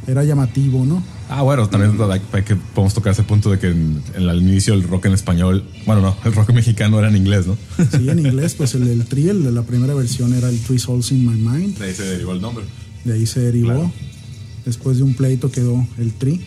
[0.08, 1.04] era llamativo, ¿no?
[1.28, 4.42] Ah, bueno, también hay hay que podemos tocar ese punto de que en, en el
[4.42, 7.58] inicio el rock en español, bueno, no, el rock mexicano era en inglés, ¿no?
[7.98, 10.78] Sí, en inglés, pues el, el tri, el de la primera versión era el Three
[10.80, 11.78] Souls in My Mind.
[11.80, 12.66] De ahí se derivó el nombre.
[13.06, 13.70] De ahí se derivó.
[13.70, 13.92] Claro.
[14.66, 16.42] Después de un pleito quedó el tri.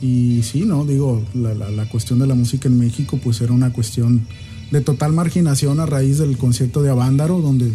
[0.00, 3.52] Y sí, no, digo, la, la- la cuestión de la música en México, pues era
[3.52, 4.26] una cuestión
[4.70, 7.72] de total marginación a raíz del concierto de Avándaro, donde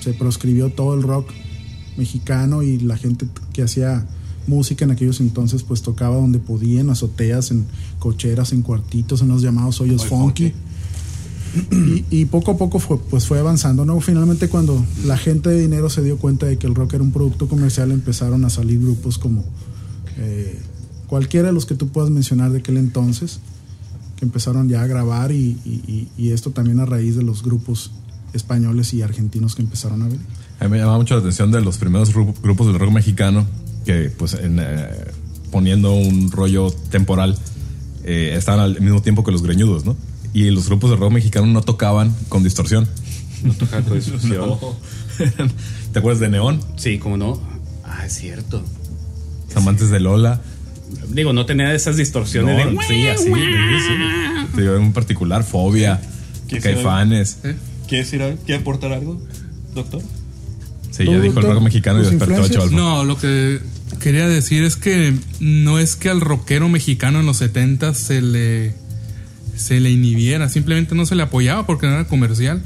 [0.00, 1.30] se proscribió todo el rock
[1.96, 4.06] mexicano y la gente que hacía
[4.48, 7.66] música en aquellos entonces, pues tocaba donde podía, en azoteas, en
[7.98, 10.52] cocheras, en cuartitos, en los llamados hoyos Hoy funky.
[11.70, 13.98] Y, y poco a poco fue, pues fue avanzando, ¿no?
[14.00, 17.12] Finalmente cuando la gente de dinero se dio cuenta de que el rock era un
[17.12, 19.42] producto comercial, empezaron a salir grupos como
[20.18, 20.60] eh,
[21.06, 23.40] cualquiera de los que tú puedas mencionar de aquel entonces,
[24.16, 25.56] que empezaron ya a grabar y,
[26.18, 27.90] y- esto también a raíz de los grupos
[28.34, 30.20] españoles y argentinos que empezaron a venir.
[30.60, 33.46] A mí me llamaba mucho la atención de los primeros gru- grupos del rock mexicano
[33.86, 34.88] que, pues, en, eh,
[35.50, 37.38] poniendo un rollo temporal,
[38.04, 39.96] eh, estaban al mismo tiempo que los greñudos, ¿no?
[40.34, 42.86] Y los grupos de rock mexicano no tocaban con distorsión.
[43.42, 44.58] No tocar con distorsión.
[45.92, 46.60] ¿Te acuerdas de Neón?
[46.76, 47.40] Sí, como no.
[47.84, 48.62] Ah, es cierto.
[49.48, 50.42] Los amantes de Lola.
[51.08, 52.86] Digo, no tenía esas distorsiones No, de.
[52.86, 53.24] sí, así.
[54.54, 56.00] sí, en particular, Fobia,
[56.48, 57.38] ¿Qué Caifanes.
[57.44, 57.56] ¿Eh?
[57.88, 59.20] ¿Quieres ir a, ¿Quiere aportar algo,
[59.74, 60.02] doctor?
[60.90, 62.48] Sí, ¿Tú, ya dijo el rock mexicano y ¿Tus despertó a?
[62.48, 62.74] Chaval.
[62.74, 63.60] No, lo que
[64.00, 68.74] quería decir es que no es que al rockero mexicano en los 70 se le
[69.56, 72.62] se le inhibiera, simplemente no se le apoyaba porque no era comercial.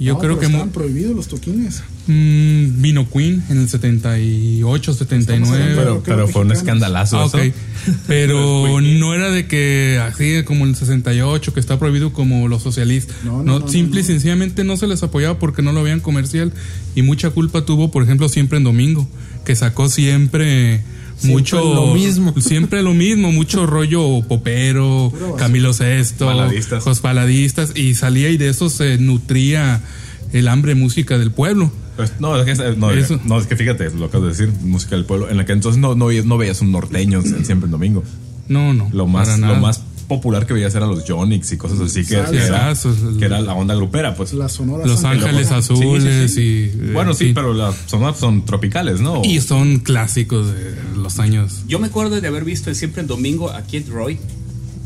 [0.00, 1.82] Yo No, creo pero que estaban prohibidos los toquines.
[2.06, 5.72] mm, vino Queen en el 78, 79.
[5.76, 7.38] Pero, pero fue un escandalazo Ah, eso.
[8.08, 13.16] Pero no era de que así como el 68 que está prohibido como los socialistas.
[13.24, 15.82] No, No, no, no, simple no, y sencillamente no se les apoyaba porque no lo
[15.82, 16.52] veían comercial
[16.96, 19.08] y mucha culpa tuvo, por ejemplo, siempre en domingo,
[19.44, 20.82] que sacó siempre
[21.18, 22.34] Siempre mucho lo mismo.
[22.40, 25.12] siempre lo mismo, mucho rollo popero.
[25.38, 26.84] Camilo Sesto, Baladistas.
[26.84, 29.80] los baladistas y salía y de eso se nutría
[30.32, 31.70] el hambre música del pueblo.
[31.96, 33.20] Pues, no, es que, no, Eso.
[33.24, 35.28] no, es que fíjate, lo acabo de decir, música del pueblo.
[35.30, 38.02] En la que entonces no, no, veías- no veías un norteño siempre en domingo.
[38.48, 38.88] No, no.
[38.92, 42.74] Lo más, lo más popular que veías eran los Jonix y cosas así, que, era,
[43.18, 44.32] que la onda grupera, pues.
[44.34, 45.04] La Sonora Los.
[45.04, 46.40] Ángeles Sí, sí, Azules sí.
[46.40, 47.32] y eh, Bueno, sí, sí.
[47.34, 49.22] pero las son, son tropicales, ¿no?
[49.24, 51.62] Y son clásicos de los años.
[51.68, 54.18] Yo me acuerdo de haber visto siempre en domingo a Kid Roy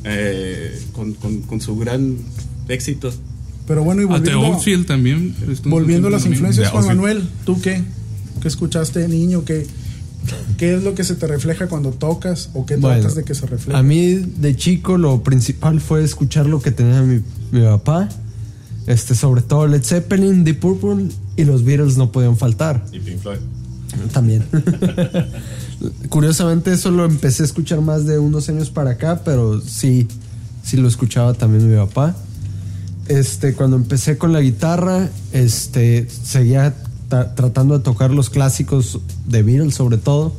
[0.04, 2.16] eh, con, con- con su gran
[2.68, 3.12] éxito.
[3.66, 5.34] Pero bueno, y A The volviendo, Outfield también.
[5.64, 6.86] volviendo a las influencias, Juan.
[6.86, 7.82] Manuel, ¿tú qué?
[8.40, 9.44] ¿Qué escuchaste de niño?
[9.44, 9.66] ¿Qué,
[10.58, 12.50] ¿Qué es lo que se te refleja cuando tocas?
[12.54, 13.78] ¿O qué Bueno, tratas de que se refleje?
[13.78, 17.20] A mí de chico lo principal fue escuchar lo que tenía mi,
[17.52, 18.08] mi papá.
[18.86, 22.84] Este, sobre todo Led Zeppelin, Deep Purple y los Beatles no podían faltar.
[22.92, 23.38] Y Pink Floyd.
[24.12, 24.44] También.
[26.08, 30.06] Curiosamente eso lo empecé a escuchar más de unos años para acá, pero sí,
[30.62, 32.14] sí lo escuchaba también mi papá.
[33.08, 36.74] Este, cuando empecé con la guitarra, este, seguía
[37.08, 40.32] tratando de tocar los clásicos de Beatles sobre todo.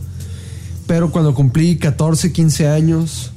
[0.86, 3.32] Pero cuando cumplí 14, 15 años,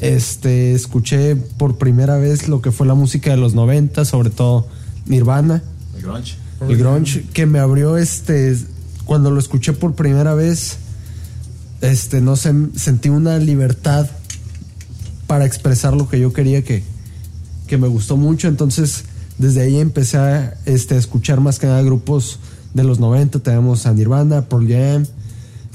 [0.00, 4.66] este, escuché por primera vez lo que fue la música de los 90, sobre todo
[5.06, 5.62] Nirvana
[5.96, 6.36] El grunge.
[6.60, 8.56] el grunge que me abrió este
[9.04, 10.78] cuando lo escuché por primera vez
[11.80, 14.08] este no sé sentí una libertad
[15.26, 16.84] para expresar lo que yo quería que
[17.66, 19.04] que me gustó mucho entonces
[19.38, 22.38] desde ahí empecé a este a escuchar más que nada grupos
[22.74, 25.06] de los 90 tenemos a Nirvana Pearl Jam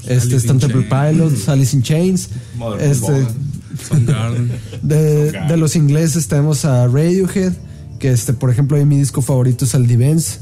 [0.06, 2.28] este, están Temple Pilots, Alice in Chains.
[2.56, 3.12] Mother Este,
[4.82, 7.52] de, de los ingleses tenemos a Radiohead,
[7.98, 10.38] que este, por ejemplo, ahí mi disco favorito es el Divens.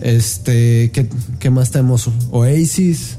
[0.00, 2.08] Este, ¿qué, qué más tenemos?
[2.30, 3.16] Oasis.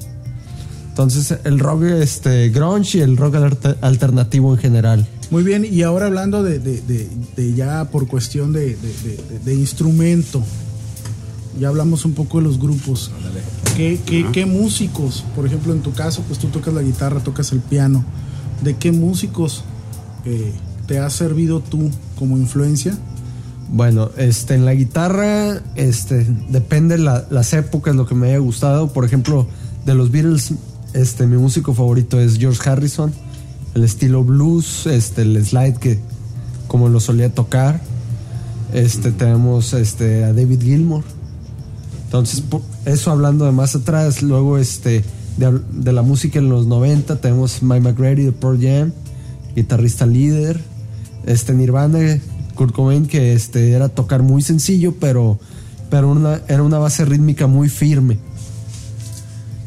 [0.89, 5.07] Entonces, el rock este, grunge y el rock alter- alternativo en general.
[5.29, 9.39] Muy bien, y ahora hablando de, de- de- de ya por cuestión de, de- de-
[9.43, 10.41] de instrumento,
[11.59, 13.11] ya hablamos un poco de los grupos.
[13.75, 17.51] ¿Qué, qué- qué músicos, por ejemplo, en tu caso, pues tú tocas la guitarra, tocas
[17.51, 18.03] el piano,
[18.63, 19.63] ¿de qué músicos
[20.25, 20.53] eh,
[20.87, 22.97] te has servido tú como influencia?
[23.69, 28.93] Bueno, este, en la guitarra, este, depende la- las épocas, lo que me haya gustado.
[28.93, 29.47] Por ejemplo,
[29.85, 30.53] de los Beatles,
[30.93, 33.11] este, mi músico favorito es George Harrison.
[33.73, 35.99] El estilo blues, este, el slide que
[36.67, 37.81] como lo solía tocar.
[38.73, 41.03] Este, tenemos este, a David Gilmour.
[42.15, 42.43] Entonces,
[42.85, 45.03] eso hablando de más atrás, luego este,
[45.35, 48.93] de, de la música en los 90, tenemos Mike McGrady de Pearl Jam,
[49.53, 50.61] guitarrista líder.
[51.25, 52.21] Este Nirvana,
[52.53, 55.37] Kurt Cobain, que este, era tocar muy sencillo, pero,
[55.89, 58.17] pero una, era una base rítmica muy firme.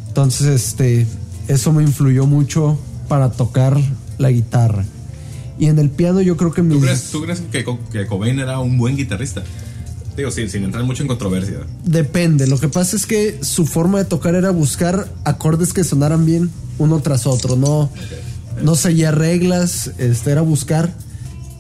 [0.06, 1.06] Entonces, este,
[1.48, 3.78] eso me influyó mucho para tocar
[4.16, 4.87] la guitarra.
[5.58, 6.82] Y en el piano yo creo que ¿Tú mis...
[6.82, 9.44] crees, tú crees que, que Cobain era un buen guitarrista?
[10.18, 11.61] Digo, sin, sin entrar mucho en controversia.
[11.85, 16.26] Depende, lo que pasa es que su forma de tocar era buscar acordes que sonaran
[16.26, 17.88] bien uno tras otro, no,
[18.61, 20.92] no seguía reglas, este, era buscar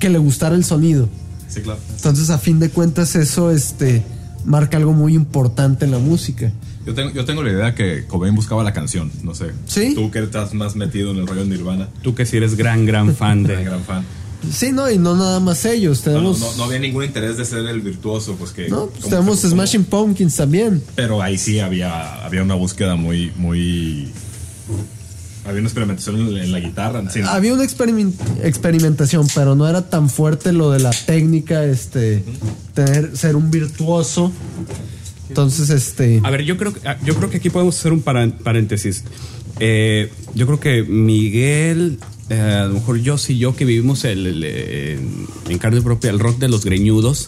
[0.00, 1.08] que le gustara el sonido.
[1.46, 1.78] Sí, claro.
[1.94, 4.02] Entonces, a fin de cuentas, eso este,
[4.44, 6.50] marca algo muy importante en la música.
[6.84, 9.52] Yo tengo, yo tengo la idea que Cobain buscaba la canción, no sé.
[9.66, 9.94] ¿Sí?
[9.94, 12.86] Tú que estás más metido en el rollo de Nirvana, Tú que si eres gran,
[12.86, 13.64] gran fan gran, de...
[13.70, 14.04] gran fan.
[14.52, 16.40] Sí, no, y no nada más ellos, No, no, tenemos...
[16.40, 18.68] no, no había ningún interés de ser el virtuoso, pues que...
[18.68, 20.82] No, pues tenemos Smashing Pumpkins también.
[20.94, 24.08] Pero ahí sí había, había una búsqueda muy, muy...
[25.44, 27.02] Había una experimentación en, en la guitarra.
[27.10, 27.20] sí.
[27.24, 32.22] Había una experimen- experimentación, pero no era tan fuerte lo de la técnica, este,
[32.74, 34.30] tener, ser un virtuoso.
[35.28, 39.04] Entonces, este, A ver, yo creo, que- yo creo que aquí podemos hacer un paréntesis.
[39.60, 41.98] Eh, yo creo que Miguel,
[42.30, 44.98] eh, a lo mejor yo sí, yo que vivimos el, el, eh,
[45.48, 47.26] en carne propia el rock de los greñudos,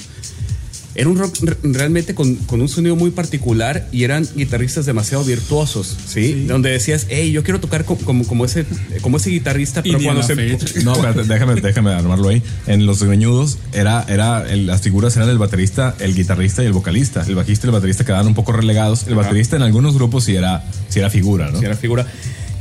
[0.92, 5.22] era un rock re- realmente con, con un sonido muy particular y eran guitarristas demasiado
[5.22, 6.46] virtuosos, ¿sí?
[6.48, 8.66] Donde decías, hey, yo quiero tocar co- como, como, ese,
[9.00, 10.34] como ese guitarrista, pero cuando se...
[10.34, 10.66] fecha.
[10.82, 12.42] No, espérate, déjame, déjame armarlo ahí.
[12.66, 16.72] En los greñudos era, era el- las figuras eran el baterista, el guitarrista y el
[16.72, 17.24] vocalista.
[17.26, 19.04] El bajista y el baterista quedaban un poco relegados.
[19.06, 19.22] El Ajá.
[19.22, 21.60] baterista en algunos grupos sí era, sí era figura, ¿no?
[21.60, 22.04] si era figura.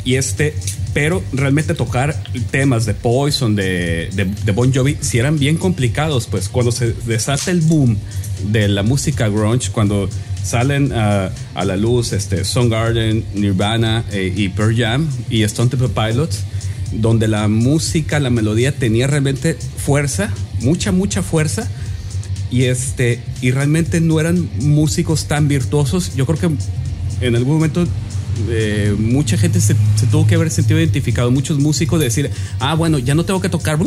[0.05, 0.53] Y este,
[0.93, 6.27] pero realmente tocar temas de Poison, de, de, de Bon Jovi, si eran bien complicados,
[6.27, 7.97] pues cuando se desata el boom
[8.51, 10.09] de la música grunge, cuando
[10.43, 15.89] salen ah, a la luz este, Soundgarden, Nirvana eh, y Pearl Jam y Stone Temple
[15.89, 16.39] Pilots,
[16.91, 20.31] donde la música, la melodía tenía realmente fuerza,
[20.62, 21.69] mucha, mucha fuerza,
[22.51, 26.15] y este y realmente no eran músicos tan virtuosos.
[26.15, 27.85] Yo creo que en algún momento
[28.49, 32.75] eh, mucha gente se, se tuvo que haber sentido identificado muchos músicos de decir ah
[32.75, 33.78] bueno ya no tengo que tocar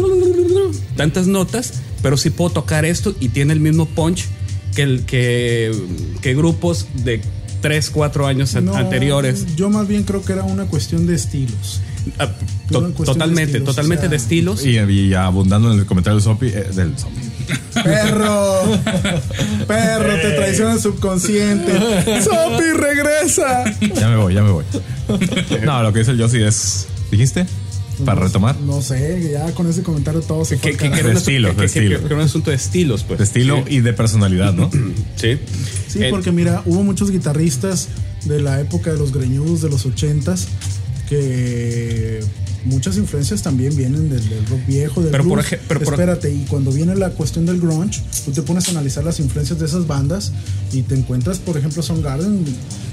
[0.96, 4.26] tantas notas pero sí puedo tocar esto y tiene el mismo punch
[4.74, 5.72] que el que,
[6.20, 7.20] que grupos de
[7.60, 11.80] 3, 4 años No, anteriores Yo más bien creo que era una cuestión de estilos.
[12.18, 12.26] Ah,
[12.70, 15.86] to- cuestión de totalmente estilos, totalmente o sea, de estilos Y, y abundando en el
[15.86, 17.20] comentario del Sopi, eh, del Sopi.
[17.82, 18.62] Perro,
[19.66, 21.72] perro, te traiciona el subconsciente.
[22.22, 23.64] Sopi, regresa.
[23.94, 24.64] Ya me voy, ya me voy.
[25.64, 26.86] No, lo que dice el Yossi es.
[27.10, 27.46] ¿Dijiste?
[28.04, 28.56] Para retomar.
[28.60, 30.98] No sé, ya con ese comentario todo se fue que, que- que carajo.
[31.00, 31.98] era un De estilo, que- de que- estilo.
[32.00, 33.74] que era un asunto de estilos pues De estilo Sí.
[33.76, 34.70] y de personalidad, ¿no?
[35.16, 35.38] sí
[35.88, 37.88] Sí, Eh, porque mira, hubo muchos guitarristas
[38.24, 40.48] de la época de los greñudos de los ochentas
[41.16, 42.20] que
[42.64, 45.52] muchas influencias también vienen del, del rock viejo, del Pero por blues.
[45.52, 48.70] ej- pero por- Espérate, y cuando viene la cuestión del grunge, tú te pones a
[48.70, 50.32] analizar las influencias de esas bandas
[50.72, 52.44] y te encuentras, por ejemplo, Soundgarden.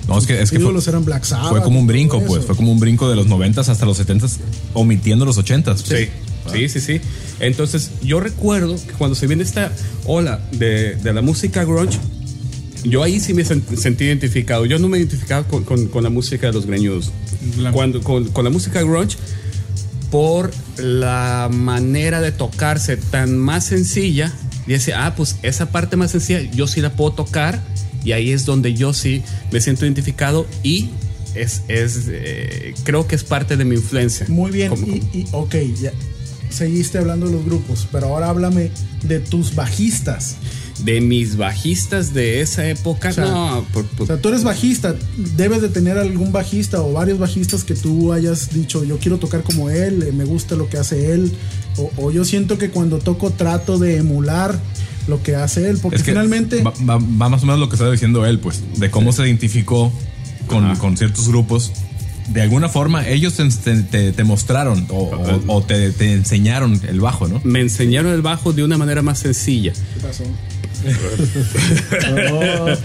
[0.07, 1.49] No, es que, es que fue, eran Black Sabbath.
[1.49, 2.25] fue como un brinco, eso.
[2.25, 2.45] pues.
[2.45, 4.37] Fue como un brinco de los noventas hasta los setentas,
[4.73, 5.81] omitiendo los ochentas.
[5.81, 6.07] Sí,
[6.51, 7.01] sí, sí, sí.
[7.39, 9.71] Entonces, yo recuerdo que cuando se viene esta
[10.05, 11.99] ola de, de la música grunge,
[12.83, 14.65] yo ahí sí me sen- sentí identificado.
[14.65, 17.11] Yo no me identificaba con, con- con la música de los greñudos.
[17.57, 19.17] La- Cuando, con, con la música grunge,
[20.11, 24.33] por la manera de tocarse tan más sencilla,
[24.67, 27.61] y decía, ah, pues esa parte más sencilla yo sí la puedo tocar,
[28.03, 30.89] y ahí es donde yo sí me siento identificado y
[31.35, 34.25] es, es eh, creo que es parte de mi influencia.
[34.29, 35.91] Muy bien, Como- y, y, ok, ya.
[36.49, 38.71] seguiste hablando de los grupos, pero ahora háblame
[39.03, 40.37] de tus bajistas.
[40.83, 44.43] De mis bajistas de esa época, O sea, no, por- por- O sea, tú eres
[44.43, 44.95] bajista,
[45.35, 49.43] debes de tener algún bajista o varios bajistas que tú hayas dicho, yo quiero tocar
[49.43, 51.31] como él, eh, me gusta lo que hace él,
[51.77, 54.57] o, o yo siento que cuando toco trato de emular
[55.07, 56.61] lo que hace él, porque Es que finalmente...
[56.63, 59.23] va, va- va más o menos lo que estaba diciendo él, pues, de cómo se
[59.23, 59.91] identificó
[60.47, 61.71] con, con ciertos grupos.
[62.29, 66.99] De alguna forma, ellos te, te- te mostraron o, o- o te, te enseñaron el
[67.01, 67.41] bajo, ¿no?
[67.43, 69.73] me enseñaron el bajo de una manera más sencilla.
[69.73, 70.23] ¿Qué pasó?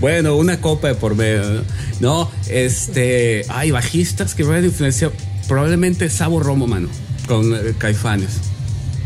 [0.00, 1.64] Bueno, una copa de por medio.
[2.00, 2.30] ¿no?
[2.48, 3.44] Este.
[3.48, 5.12] Hay bajistas que me han influenciado.
[5.46, 6.88] Probablemente Sabo Romo, mano.
[7.26, 8.38] Con eh, Caifanes.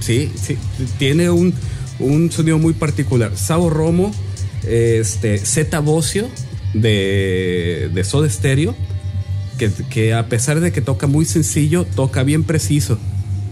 [0.00, 0.56] Sí, sí.
[0.98, 1.54] Tiene un,
[1.98, 3.36] un sonido muy particular.
[3.36, 4.12] Sabo Romo,
[4.66, 5.38] este.
[5.38, 6.28] Zeta Bocio
[6.74, 8.74] de, de Soda Stereo.
[9.58, 12.98] Que, que a pesar de que toca muy sencillo, toca bien preciso.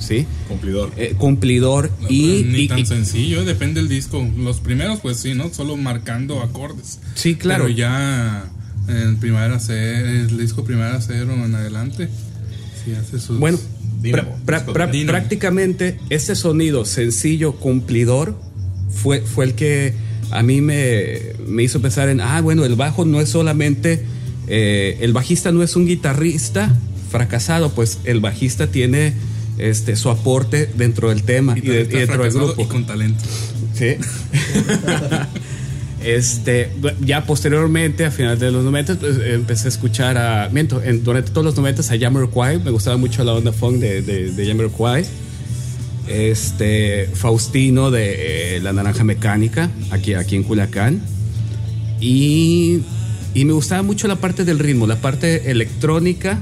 [0.01, 0.27] ¿Sí?
[0.49, 0.91] Cumplidor.
[0.97, 2.43] Eh, cumplidor No, y.
[2.43, 4.27] pues, ni y- tan y- sencillo, depende del disco.
[4.37, 5.53] Los primeros, pues sí, ¿no?
[5.55, 6.99] Solo marcando acordes.
[7.15, 7.65] Sí, claro.
[7.65, 8.51] Pero ya
[8.89, 12.09] en primavera cero, el disco primavera cero en adelante,
[12.85, 13.39] sí hace sus.
[13.39, 13.59] Bueno,
[14.03, 15.11] Dínamo, pra- pra- disco pra- Dínamo.
[15.19, 18.41] prácticamente ese sonido sencillo, cumplidor,
[18.91, 19.93] fue, fue el que
[20.31, 24.03] a mí me, me hizo pensar en, ah, bueno, el bajo no es solamente,
[24.49, 26.75] eh, el bajista no es un guitarrista
[27.11, 29.13] fracasado, pues el bajista tiene
[29.69, 32.63] este, su aporte dentro del tema y, de- y guitarrista dentro del grupo.
[32.63, 33.23] Y con talento.
[33.75, 33.97] Sí.
[36.03, 36.71] este,
[37.05, 40.49] ya posteriormente, a finales de los 90, pues, empecé a escuchar a.
[40.51, 42.59] Miento, en- durante todos los 90 a Jamiroquai.
[42.63, 45.05] Me gustaba mucho la onda funk de, de, de Jamiroquai.
[46.09, 51.01] Este, Faustino de eh, La Naranja Mecánica, aquí, aquí en Culiacán.
[52.01, 52.81] Y,
[53.35, 56.39] y me gustaba mucho la parte del ritmo, la parte electrónica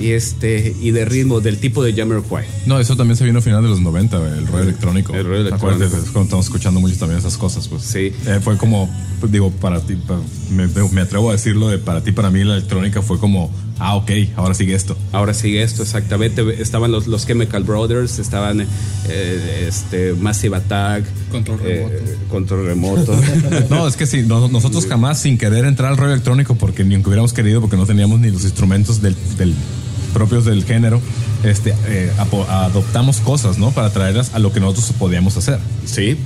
[0.00, 2.44] y, este, y de ritmo del tipo de Jamiroquai.
[2.66, 5.14] No, eso también se vino a final de los 90, el rollo electrónico.
[5.14, 5.96] El rollo Acuérdate, electrónico.
[6.06, 7.82] es cuando estamos escuchando mucho también esas cosas, pues.
[7.82, 8.12] Sí.
[8.26, 8.88] Eh, fue como,
[9.20, 9.96] pues, digo, para ti,
[10.50, 13.96] me, me atrevo a decirlo de para ti, para mí la electrónica fue como, ah,
[13.96, 14.96] ok, ahora sigue esto.
[15.12, 16.42] Ahora sigue esto, exactamente.
[16.62, 18.60] Estaban los, los Chemical Brothers, estaban
[19.08, 22.28] eh, este, Massive Attack, Control eh, remoto.
[22.28, 23.20] control remoto.
[23.70, 26.94] No, es que sí, no- nosotros jamás sin querer entrar al rollo electrónico, porque ni
[26.94, 29.54] aunque hubiéramos querido, porque no teníamos ni los instrumentos del, del-
[30.12, 31.00] propios del género,
[31.44, 32.10] este, eh,
[32.48, 33.70] adoptamos cosas, ¿no?
[33.70, 35.58] Para traerlas a lo que nosotros podíamos hacer.
[35.84, 36.16] sí.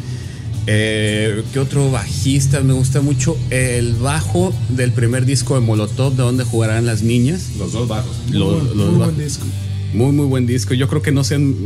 [0.69, 2.61] Eh, ¿Qué otro bajista?
[2.61, 7.49] Me gusta mucho el bajo del primer disco de Molotov, de donde jugarán las niñas.
[7.59, 8.15] Los dos bajos.
[8.31, 9.15] Los- muy, los muy bajos.
[9.15, 9.47] buen disco.
[9.93, 10.73] Muy, muy buen disco.
[10.75, 11.57] Yo creo que no se han,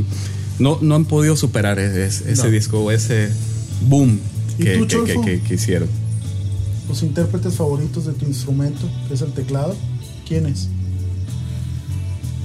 [0.58, 2.50] no, no han podido superar ese, ese No.
[2.50, 3.28] disco o ese
[3.82, 4.18] boom
[4.58, 5.20] ¿Y que, tú, que- que- Cholfo?
[5.26, 5.88] que- que hicieron.
[6.88, 9.76] Los intérpretes favoritos de tu instrumento, que es el teclado,
[10.26, 10.68] ¿quién es?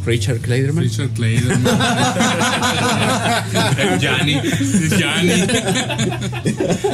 [0.05, 0.83] Richard Clayderman.
[0.83, 1.63] Richard Clayderman.
[4.01, 4.35] Johnny.
[4.89, 5.45] Johnny.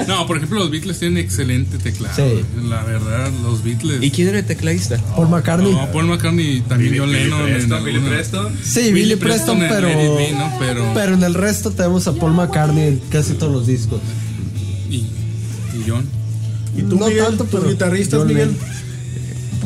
[0.07, 2.15] no, por ejemplo, los Beatles tienen excelente teclado.
[2.15, 2.43] Sí.
[2.67, 4.03] La verdad, los Beatles.
[4.03, 4.97] ¿Y quién era el tecladista?
[5.15, 5.71] Paul McCartney.
[5.71, 7.47] No, Paul McCartney y también John Lennon.
[8.61, 10.51] Sí, Billy, Preston, pero, Let It Be, ¿no?
[10.59, 14.01] pero, pero en el resto tenemos a Paul McCartney en casi todos los discos.
[14.89, 16.05] y, y John.
[16.75, 18.55] ¿Y tú, No Miguel, tanto, tus pero guitarristas, John Miguel?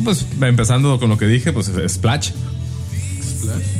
[0.04, 2.30] Pues empezando con lo que dije, pues Splash.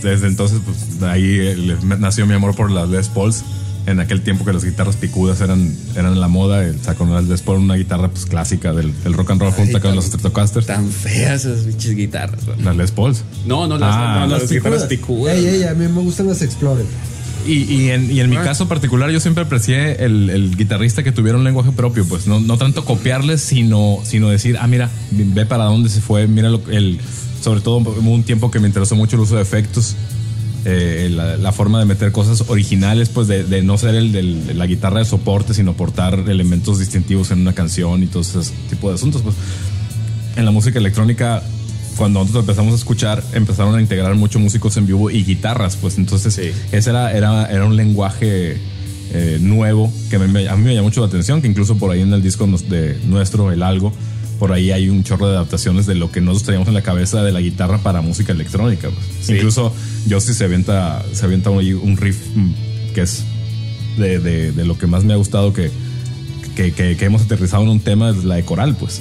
[0.03, 3.43] Desde entonces, pues ahí eh, nació mi amor por las Les Pauls.
[3.85, 7.59] En aquel tiempo que las guitarras picudas eran, eran la moda, sacó una Les Paul,
[7.59, 10.67] una guitarra pues clásica del, del rock and roll junto con los Stratocasters.
[10.67, 12.43] Tan feas esas bichis guitarras.
[12.63, 13.25] Las Les Pauls.
[13.45, 15.35] No, no, las, Ah, no, no, las las guitarras picudas.
[15.35, 16.87] Ey, ey, a mí me gustan las Explorer.
[17.45, 21.11] Y, y en, y en mi caso particular, yo siempre aprecié el, el guitarrista que
[21.11, 25.45] tuviera un lenguaje propio, pues no, no tanto copiarles, sino, sino decir, ah, mira, ve
[25.45, 27.01] para dónde se fue, mira, lo, el,
[27.43, 29.95] sobre todo hubo un tiempo que me interesó mucho el uso de efectos,
[30.65, 34.47] eh, la, la forma de meter cosas originales, pues de, de no ser el del-
[34.47, 38.39] de la guitarra de soporte, sino aportar elementos distintivos en una canción y todo ese
[38.71, 39.35] tipo de asuntos, pues
[40.37, 41.43] en la música electrónica,
[41.97, 45.99] cuando nosotros empezamos a escuchar, empezaron a integrar mucho músicos en vivo y guitarras, pues
[45.99, 46.53] entonces Sí.
[46.71, 48.57] ese era, era, era un lenguaje
[49.15, 52.01] eh, nuevo que me- a mí me llamó mucho la atención, que incluso por ahí
[52.01, 53.93] en el disco de nuestro, El Algo,
[54.43, 57.23] por ahí hay un chorro de adaptaciones de lo que nosotros teníamos en la cabeza
[57.23, 58.89] de la guitarra para música electrónica.
[59.21, 59.35] Sí.
[59.35, 59.73] Incluso
[60.11, 62.51] Justy se avienta, se avienta un, un riff mm,
[62.93, 63.23] que es
[63.99, 65.71] de, de- de lo que más me ha gustado que,
[66.57, 69.01] que, que- que hemos aterrizado en un tema es la de coral, pues.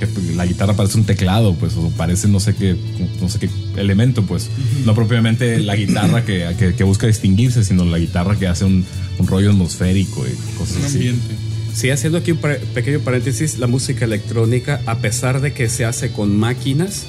[0.00, 2.74] Que pues, la guitarra parece un teclado, pues, o parece no sé qué,
[3.20, 4.48] no sé qué elemento, pues.
[4.86, 8.86] No propiamente la guitarra que, que- que busca distinguirse, sino la guitarra que hace un,
[9.18, 10.96] un rollo atmosférico y cosas Un así.
[10.96, 11.34] ambiente.
[11.78, 12.38] Sí, haciendo aquí un
[12.74, 17.04] pequeño paréntesis, la música electrónica, a pesar de que se hace con máquinas,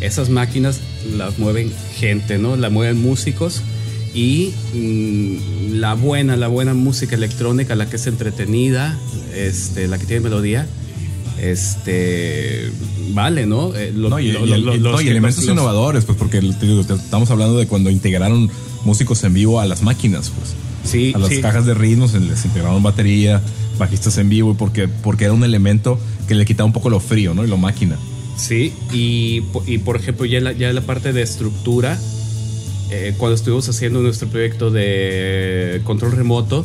[0.00, 0.80] esas máquinas
[1.16, 2.56] las mueven gente, ¿no?
[2.56, 3.62] La mueven músicos
[4.14, 8.98] Y mm, la buena, la buena música electrónica, la que es entretenida,
[9.36, 10.66] este, la que tiene melodía,
[11.40, 12.72] este,
[13.12, 13.74] vale, ¿no?
[13.76, 16.38] Eh, lo- No, y, lo- y- lo- y- los- no, y elementos innovadores, pues porque
[16.38, 18.50] estamos hablando de cuando integraron
[18.84, 20.54] músicos en vivo a las máquinas, pues.
[20.90, 21.40] Sí, a las sí.
[21.40, 23.40] cajas de ritmos, les integraron batería,
[23.78, 27.34] bajistas en vivo, porque, porque era un elemento que le quitaba un poco lo frío,
[27.34, 27.44] ¿no?
[27.44, 27.96] Y lo máquina.
[28.36, 31.98] Sí, y, y por ejemplo, ya la, ya la parte de estructura,
[32.90, 36.64] eh, cuando estuvimos haciendo nuestro proyecto de control remoto,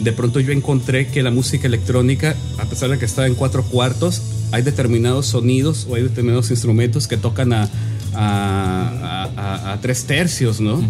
[0.00, 3.62] de pronto yo encontré que la música electrónica, a pesar de que está en cuatro
[3.64, 4.22] cuartos,
[4.52, 7.68] hay determinados sonidos o hay determinados instrumentos que tocan a, a,
[8.14, 10.80] a- a- a tres tercios, ¿no?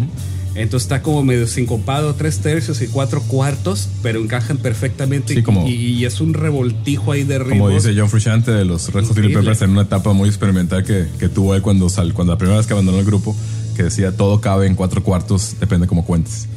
[0.57, 5.43] Entonces está como medio sincopado, tres tercios y cuatro cuartos, pero encajan perfectamente Sí, y-
[5.43, 7.57] como- y, y es un revoltijo ahí de ritmos.
[7.59, 9.33] Como dice John Frusciante de los Red Hot Chili.
[9.35, 12.57] Peppers en una etapa muy experimental que, que tuvo él cuando, sal, cuando la primera
[12.57, 13.35] vez que abandonó el grupo,
[13.75, 16.47] que decía todo cabe en cuatro cuartos, depende cómo cuentes.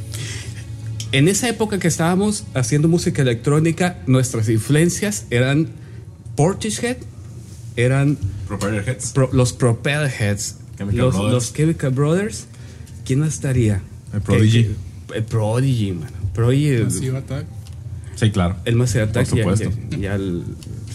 [1.11, 5.67] En esa época que estábamos haciendo música electrónica, nuestras influencias eran
[6.35, 6.97] Portishead,
[7.75, 9.11] eran Propeller Heads.
[9.11, 12.45] pro- los Propellerheads, Chemical los, los Chemical Brothers.
[13.05, 13.81] ¿Quién más estaría?
[14.13, 14.63] El Prodigy.
[14.63, 16.09] Que- que- El Prodigy, man.
[16.33, 17.45] Prodigy, Massive Attack.
[18.15, 18.55] Sí, claro.
[18.65, 19.69] el Massive Attack, Por supuesto.
[19.91, 20.43] ya- ya al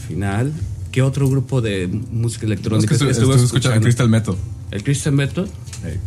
[0.09, 0.53] final.
[0.93, 4.37] ¿Qué otro grupo de música Es electrónica que estuve, estuve estuve escuchando Crystal Method.
[4.71, 5.49] El Christian Method.
[5.85, 5.99] Hey.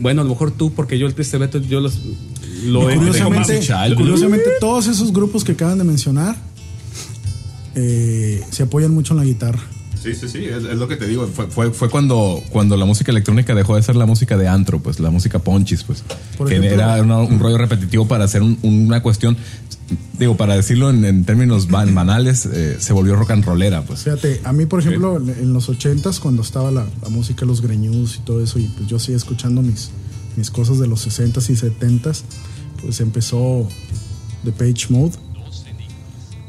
[0.00, 1.98] Bueno, a lo mejor tú, porque yo el Christian Method, yo los,
[2.64, 3.60] lo Y he curiosamente,
[3.96, 6.36] curiosamente, todos esos grupos que acaban de mencionar
[7.74, 9.60] eh, se apoyan mucho en la guitarra.
[10.02, 11.26] Sí, sí, sí, es, es lo que te digo.
[11.26, 14.78] Fue, fue, fue cuando, cuando la música electrónica dejó de ser la música de antro,
[14.80, 16.04] pues la música ponchis, pues.
[16.36, 19.36] Por que ejemplo- era una- un rollo repetitivo para hacer un- una cuestión,
[20.18, 24.04] digo, para decirlo en, en términos ban- banales, eh, se volvió rock and rollera, pues.
[24.04, 27.60] Fíjate, a mí, por ejemplo, en- en los ochentas, cuando estaba la, la música los
[27.60, 29.90] greñudos y todo eso, y pues yo seguía escuchando mis,
[30.36, 32.22] mis cosas de los sesentas y setentas,
[32.80, 33.68] pues empezó
[34.44, 35.12] The Page Mode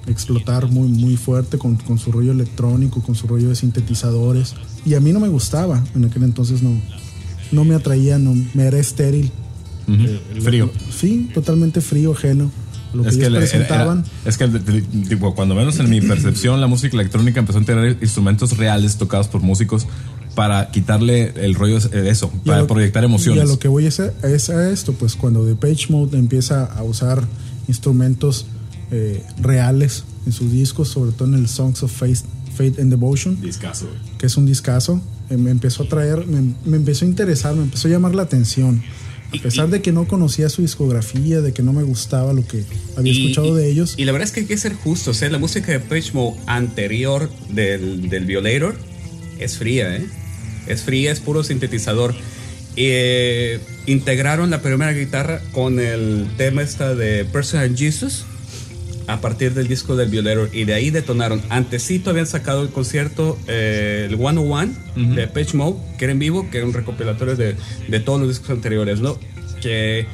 [0.09, 4.55] explotar muy, muy fuerte con, con su rollo electrónico, con su rollo de sintetizadores.
[4.85, 6.71] Y a mí no me gustaba, en aquel entonces no,
[7.51, 9.31] no me atraía, no, me era estéril.
[9.87, 10.41] Ujú.
[10.41, 10.69] Frío.
[10.95, 12.51] Sí, totalmente frío, ajeno.
[12.93, 13.99] Lo que, Es que, ellos le- era- presentaban.
[14.23, 14.47] era- es que
[15.07, 19.27] tipo, cuando menos en mi percepción, la música electrónica empezó a tener instrumentos reales tocados
[19.27, 19.85] por músicos
[20.33, 23.43] para quitarle el rollo de eso, Y para lo- proyectar Y emociones.
[23.43, 26.81] a lo que voy es a, es a esto, pues cuando Page Mode empieza a
[26.83, 27.23] usar
[27.67, 28.45] instrumentos
[28.91, 32.19] eh, reales en sus discos, sobre todo en el Songs of Faith,
[32.55, 33.87] Faith and Devotion, Discazo,
[34.17, 37.63] que es un discazo, eh, me empezó a traer, me, me empezó a interesar, me
[37.63, 38.81] empezó a llamar la atención.
[39.31, 42.63] A pesar de que no conocía su discografía, de que no me gustaba lo que
[42.97, 45.15] había Y- escuchado y- de ellos, Y la verdad es que hay que ser justos.
[45.15, 48.75] O sea, la música de Mode anterior del, del Violator
[49.37, 50.05] es fría, ¿eh?
[50.67, 52.15] Es fría, es puro sintetizador.
[52.75, 58.25] Eh, integraron la primera guitarra con el tema esta de Personal Jesus
[59.09, 61.41] a partir del disco del Violator y de ahí detonaron.
[61.49, 64.73] Antesito habían sacado el concierto, eh, el 101
[65.15, 67.55] de Page Mode, que era en vivo, que era un recopilatorio de,
[67.87, 69.17] de todos los discos anteriores, ¿no?
[69.61, 70.05] Que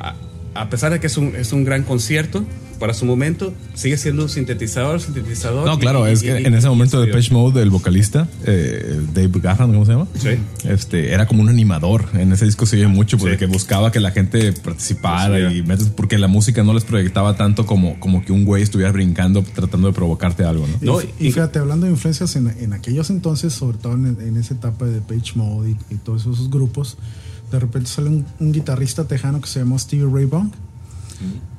[0.00, 0.16] a,
[0.54, 2.44] a pesar de que es un, es un gran concierto,
[2.82, 5.64] para su momento, sigue siendo un sintetizador, sintetizador.
[5.64, 9.00] No, claro, y- es que y- en ese momento de Page Mode, el vocalista, eh,
[9.14, 10.08] Dave Garrett, ¿cómo se llama?
[10.18, 10.30] Sí.
[10.68, 12.06] Este, era como un animador.
[12.14, 13.38] En ese disco se oye mucho porque Sí.
[13.38, 17.36] que buscaba que la gente participara Sí, y metes- porque la música no les proyectaba
[17.36, 20.94] tanto como, como que un güey estuviera brincando tratando de provocarte algo, ¿no?
[20.94, 24.54] No, y, fíjate, hablando de influencias en, en aquellos entonces, sobre todo en, en esa
[24.54, 26.96] etapa de Page Mode y, y todos esos grupos,
[27.52, 30.50] de repente sale un, un guitarrista tejano que se llamó Stevie Ray Vaughan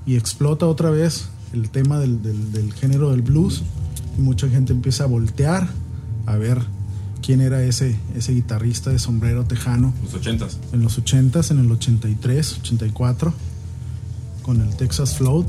[0.06, 3.64] y explota otra vez el tema del, del- del género del blues
[4.18, 5.68] y mucha gente empieza a voltear
[6.26, 6.60] a ver
[7.22, 10.58] quién era ese, ese guitarrista de sombrero tejano Los ochentas.
[10.74, 13.34] en los 80s, en el 83, 84,
[14.42, 15.48] con el Texas Float.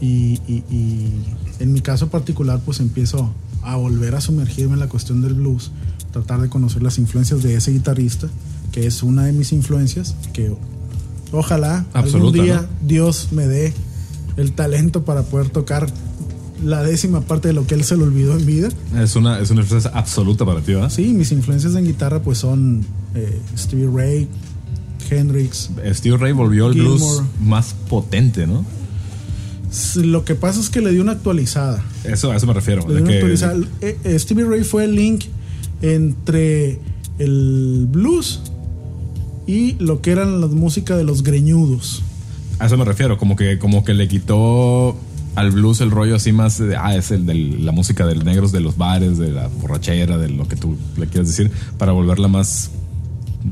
[0.00, 1.12] Y, y- y
[1.60, 5.70] en mi caso particular, pues empiezo a volver a sumergirme en la cuestión del blues,
[6.10, 8.28] tratar de conocer las influencias de ese guitarrista,
[8.72, 10.54] que es una de mis influencias, que
[11.32, 12.86] ojalá algún día ¿no?
[12.86, 13.72] Dios me dé
[14.36, 15.88] el talento para poder tocar
[16.64, 18.68] la décima parte de lo que él se le olvidó en vida.
[18.96, 20.90] Es una, es una influencia absoluta para ti, ¿verdad?
[20.90, 24.28] Sí, mis influencias en guitarra pues son eh, Stevie Ray,
[25.10, 28.64] Hendrix, Steve Ray volvió el blues más potente, ¿no?
[29.96, 31.82] Lo que pasa es que le dio una actualizada.
[32.04, 32.86] Eso, a eso me refiero.
[32.86, 33.56] Le de dio una que- actualizada.
[33.80, 35.24] Eh, eh, Stevie Ray fue el link
[35.80, 36.78] entre
[37.18, 38.40] el blues
[39.46, 42.02] y lo que eran las músicas de los greñudos.
[42.58, 44.96] A eso me refiero, como que, como que le quitó
[45.34, 48.52] al blues el rollo así más de, ah, es el de la música de negros
[48.52, 52.28] de los bares, de la borrachera, de lo que tú le quieras decir, para volverla
[52.28, 52.70] más,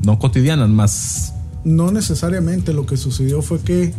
[0.03, 1.33] no cotidiana, más
[1.63, 3.93] no necesariamente lo que sucedió fue que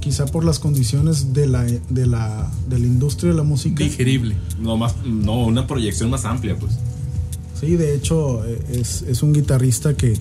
[0.00, 3.82] quizá por las condiciones de la, de la, de la industria de la música.
[3.82, 4.36] Digerible.
[4.60, 6.78] No, más, no, una proyección más amplia, pues.
[7.58, 10.16] Sí, de hecho eh, es, es un guitarrista que,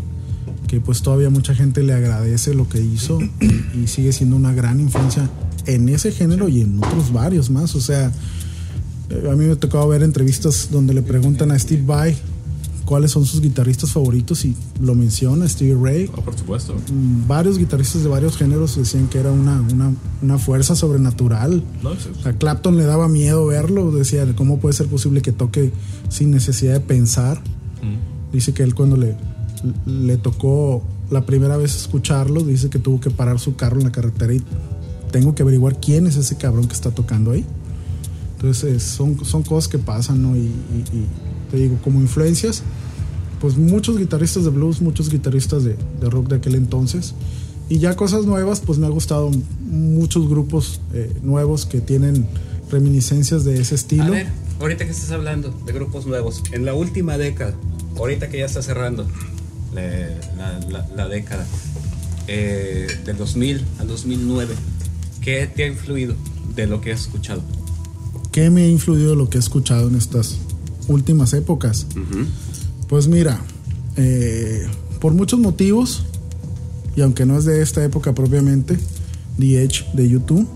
[0.68, 4.53] que pues todavía mucha gente le agradece lo que hizo y, y sigue siendo una
[4.53, 5.30] gran influencia
[5.65, 7.76] en ese género y en otros varios más.
[7.76, 8.11] O sea,
[9.09, 12.18] eh, a mí me tocado ver entrevistas donde le preguntan a Steve Vai
[12.86, 16.09] cuáles son sus guitarristas favoritos y lo menciona Stevie Ray.
[16.15, 16.74] Oh, por supuesto.
[16.74, 21.63] Mm, Varios guitarristas de varios géneros decían que era una, una, una fuerza sobrenatural.
[21.84, 22.28] No, sí, sí.
[22.28, 25.74] A Clapton le daba miedo verlo, decía, ¿cómo puede ser posible que toque
[26.09, 27.41] sin necesidad de pensar?
[28.32, 29.15] Dice que él cuando le,
[29.86, 33.91] le tocó la primera vez escucharlo, dice que tuvo que parar su carro en la
[33.91, 34.41] carretera y
[35.12, 37.45] tengo que averiguar quién es ese cabrón que está tocando ahí.
[38.36, 40.36] Entonces eh, son, son cosas que pasan, ¿no?
[40.36, 40.43] Y, y-
[40.93, 41.05] y
[41.49, 42.62] te digo, como influencias,
[43.39, 47.14] pues muchos guitarristas de blues, muchos guitarristas de, de rock de aquel entonces.
[47.70, 49.32] Y ya cosas nuevas, pues me ha gustado
[49.70, 52.28] muchos grupos eh, nuevos que tienen
[52.72, 54.12] reminiscencias de ese A estilo.
[54.12, 54.28] ver,
[54.60, 57.53] ahorita que estás hablando de grupos nuevos, en la última década,
[57.97, 59.05] ahorita que ya está cerrando
[59.78, 61.46] la, la- la- la década,
[62.28, 64.56] eh, del 2000 al 2009,
[65.22, 66.16] ¿qué te ha influido
[66.56, 67.42] de lo que has escuchado?
[68.32, 70.38] ¿Qué me ha influido lo que he escuchado en estas
[70.88, 71.88] últimas épocas?
[72.88, 73.40] Pues mira,
[73.96, 74.66] eh,
[75.00, 76.04] por muchos motivos,
[76.96, 78.78] y aunque no es de esta época propiamente,
[79.40, 80.48] The Edge de YouTube.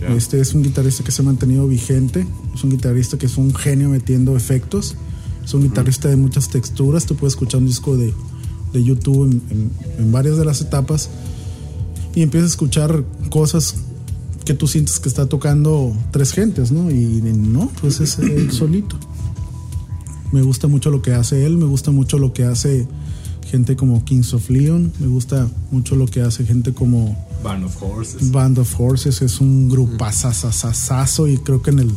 [0.00, 0.08] Ya.
[0.14, 3.54] Este es un guitarrista que se ha mantenido vigente, es un guitarrista que es un
[3.54, 4.94] genio metiendo efectos,
[5.42, 8.12] es un guitarrista de muchas texturas, tú puedes escuchar un disco de,
[8.72, 11.08] de YouTube en, en- en varias de las etapas
[12.14, 13.74] y empiezas a escuchar cosas
[14.44, 16.90] que tú sientes que está tocando tres gentes, ¿no?
[16.90, 18.96] Y no, pues es él solito.
[20.32, 22.86] Me gusta mucho lo que hace él, me gusta mucho lo que hace
[23.50, 27.80] gente como Kings of Leon, me gusta mucho lo que hace gente como Band of
[27.82, 28.30] Horses.
[28.32, 31.90] Band of Horses, es un grupazazazazo y creo que en el,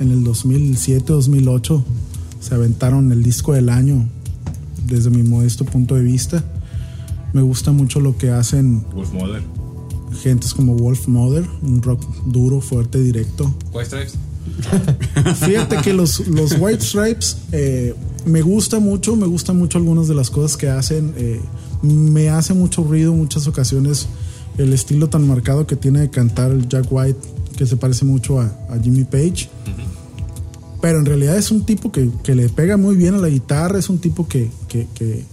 [0.00, 1.84] en el 2007, 2008
[2.40, 4.08] se aventaron el disco del año
[4.86, 6.44] desde mi modesto punto de vista.
[7.32, 9.42] Me gusta mucho lo que hacen Wolf Mother.
[10.22, 13.52] gentes como Wolf Mother, un rock duro, fuerte, directo.
[13.72, 14.14] White Stripes.
[15.44, 20.14] Fíjate que los, los White Stripes eh, me gusta mucho, me gustan mucho algunas de
[20.14, 21.12] las cosas que hacen.
[21.16, 21.40] eh,
[21.82, 24.06] me hace mucho ruido en muchas ocasiones
[24.58, 27.20] el estilo tan marcado que tiene de cantar el Jack White,
[27.56, 29.48] que se parece mucho a, a Jimmy Page.
[30.86, 33.76] Pero en realidad es un tipo que, que le pega muy bien a la guitarra,
[33.76, 35.24] es un tipo que, que, que-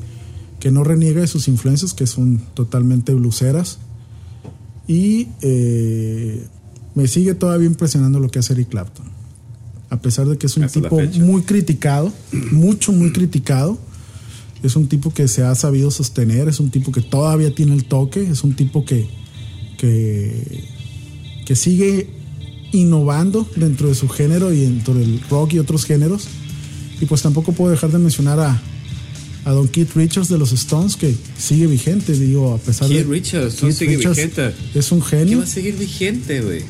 [0.60, 3.78] que no reniega de sus influencias, que son totalmente bluseras.
[4.88, 6.44] Y eh,
[6.96, 9.06] me sigue todavía impresionando lo que hace Eric Clapton.
[9.92, 12.12] A pesar de que es un Hasta tipo muy criticado,
[12.52, 13.78] mucho, muy criticado.
[14.64, 17.84] Es un tipo que se ha sabido sostener, es un tipo que todavía tiene el
[17.86, 19.08] toque, es un tipo que,
[19.78, 20.64] que,
[21.46, 22.08] que sigue
[22.74, 26.28] innovando dentro de su género y dentro del rock y otros géneros.
[27.00, 28.62] Y pues tampoco puedo dejar de mencionar a,
[29.46, 33.12] a Don Keith Richards de los Stones, que sigue vigente, digo, a pesar Keith de...
[33.14, 34.54] Richards, Keith sigue Richards vigente.
[34.74, 35.38] Es un ¿Qué genio.
[35.40, 36.64] va a seguir vigente, güey?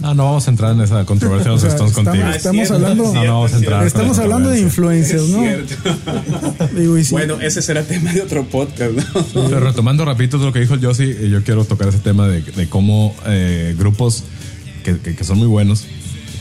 [0.00, 2.24] No, no vamos a entrar en esa controversia de los O sea, Stones estamos- contigo.
[2.26, 3.86] Ah, es Estamos cierto, hablando- No, no vamos a entrar.
[3.86, 5.40] Estamos hablando de influencias, ¿no?
[5.42, 5.74] Cierto.
[6.74, 9.04] Digo, y sí, Bueno, ese será tema de otro podcast, ¿no?
[9.34, 12.40] Pero retomando rapidito lo que dijo el Yossi, eh, yo quiero tocar ese tema de,
[12.40, 14.24] de cómo eh, grupos
[14.82, 15.84] que, que- que son muy buenos,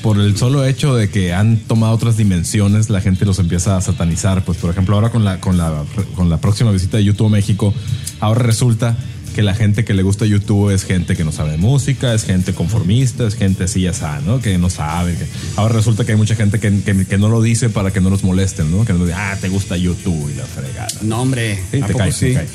[0.01, 3.81] por el solo hecho de que han tomado otras dimensiones, la gente los empieza a
[3.81, 4.45] satanizar.
[4.45, 5.83] Pues por ejemplo, ahora con la, con la,
[6.15, 7.73] con la próxima visita de YouTube a México,
[8.21, 8.95] ahora resulta
[9.35, 12.23] que la gente que le gusta YouTube es gente que no sabe de música, es
[12.23, 14.39] gente conformista, es gente así ya sabe, ¿no?
[14.41, 15.15] Que no sabe.
[15.15, 15.27] que-
[15.57, 18.09] ahora resulta que hay mucha gente que, que- que no lo dice para que no
[18.09, 18.85] los molesten, ¿no?
[18.85, 20.87] Que no dice, ah, te gusta YouTube y la fregada.
[21.03, 21.59] No, hombre.
[21.71, 22.33] Sí, ¿a te poco cae, sí?
[22.33, 22.47] te.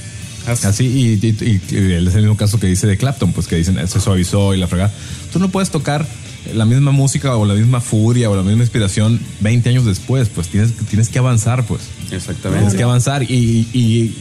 [0.47, 3.33] Así- Así, y, y- y- y él es el mismo caso que dice de Clapton,
[3.33, 4.93] pues que dicen, se suavizó y la fregada.
[5.33, 6.07] Tú no puedes tocar
[6.55, 10.49] la misma música o la misma furia o la misma inspiración 20 años después, pues
[10.49, 11.83] tienes, tienes que avanzar, pues.
[12.11, 12.59] Exactamente.
[12.59, 14.15] Tienes que avanzar y, y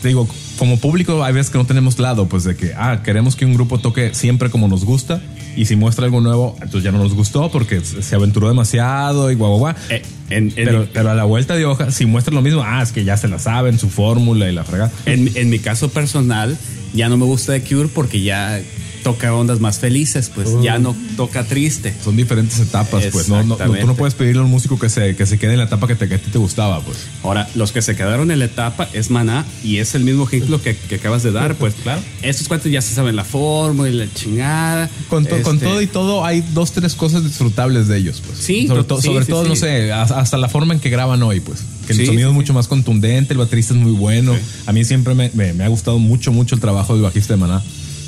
[0.00, 3.34] te digo, como público hay veces que no tenemos lado, pues de que, ah, queremos
[3.34, 5.20] que un grupo toque siempre como nos gusta
[5.56, 9.34] y si muestra algo nuevo, entonces ya no nos gustó porque se aventuró demasiado y
[9.34, 9.74] guau, guau, guau.
[9.90, 12.62] Eh, en, en Pero, mi, pero a la vuelta de hoja, si muestra lo mismo,
[12.64, 14.90] ah, es que ya se la saben, su fórmula y la fregada.
[15.06, 16.56] en- en mi caso personal,
[16.94, 18.60] ya no me gusta The Cure porque ya
[19.04, 21.94] toca ondas más felices, pues ya no toca triste.
[22.02, 23.28] Son diferentes etapas, pues.
[23.28, 25.64] No, tú no puedes pedirle a un músico que se, que se quede en la
[25.66, 26.96] etapa que, te, que a ti te gustaba, pues.
[27.22, 30.60] Ahora, los que se quedaron en la etapa es Maná y es el mismo ejemplo
[30.60, 31.74] que, que acabas de dar, pues.
[31.84, 32.00] Claro.
[32.22, 34.90] Estos cuantos ya se saben la forma y la chingada.
[35.08, 38.38] Con, to- con Este, todo y todo, hay dos, tres cosas disfrutables de ellos, pues.
[38.38, 39.48] Sí, sobre, to- sí, sobre sí, todo, sí.
[39.50, 41.60] no sé, hasta la forma en que graban hoy, pues.
[41.86, 44.34] Que el sonido es mucho más contundente, el baterista es muy bueno.
[44.66, 47.40] A mí siempre me, me- me ha gustado mucho, mucho el trabajo del bajista de
[47.40, 47.62] Maná.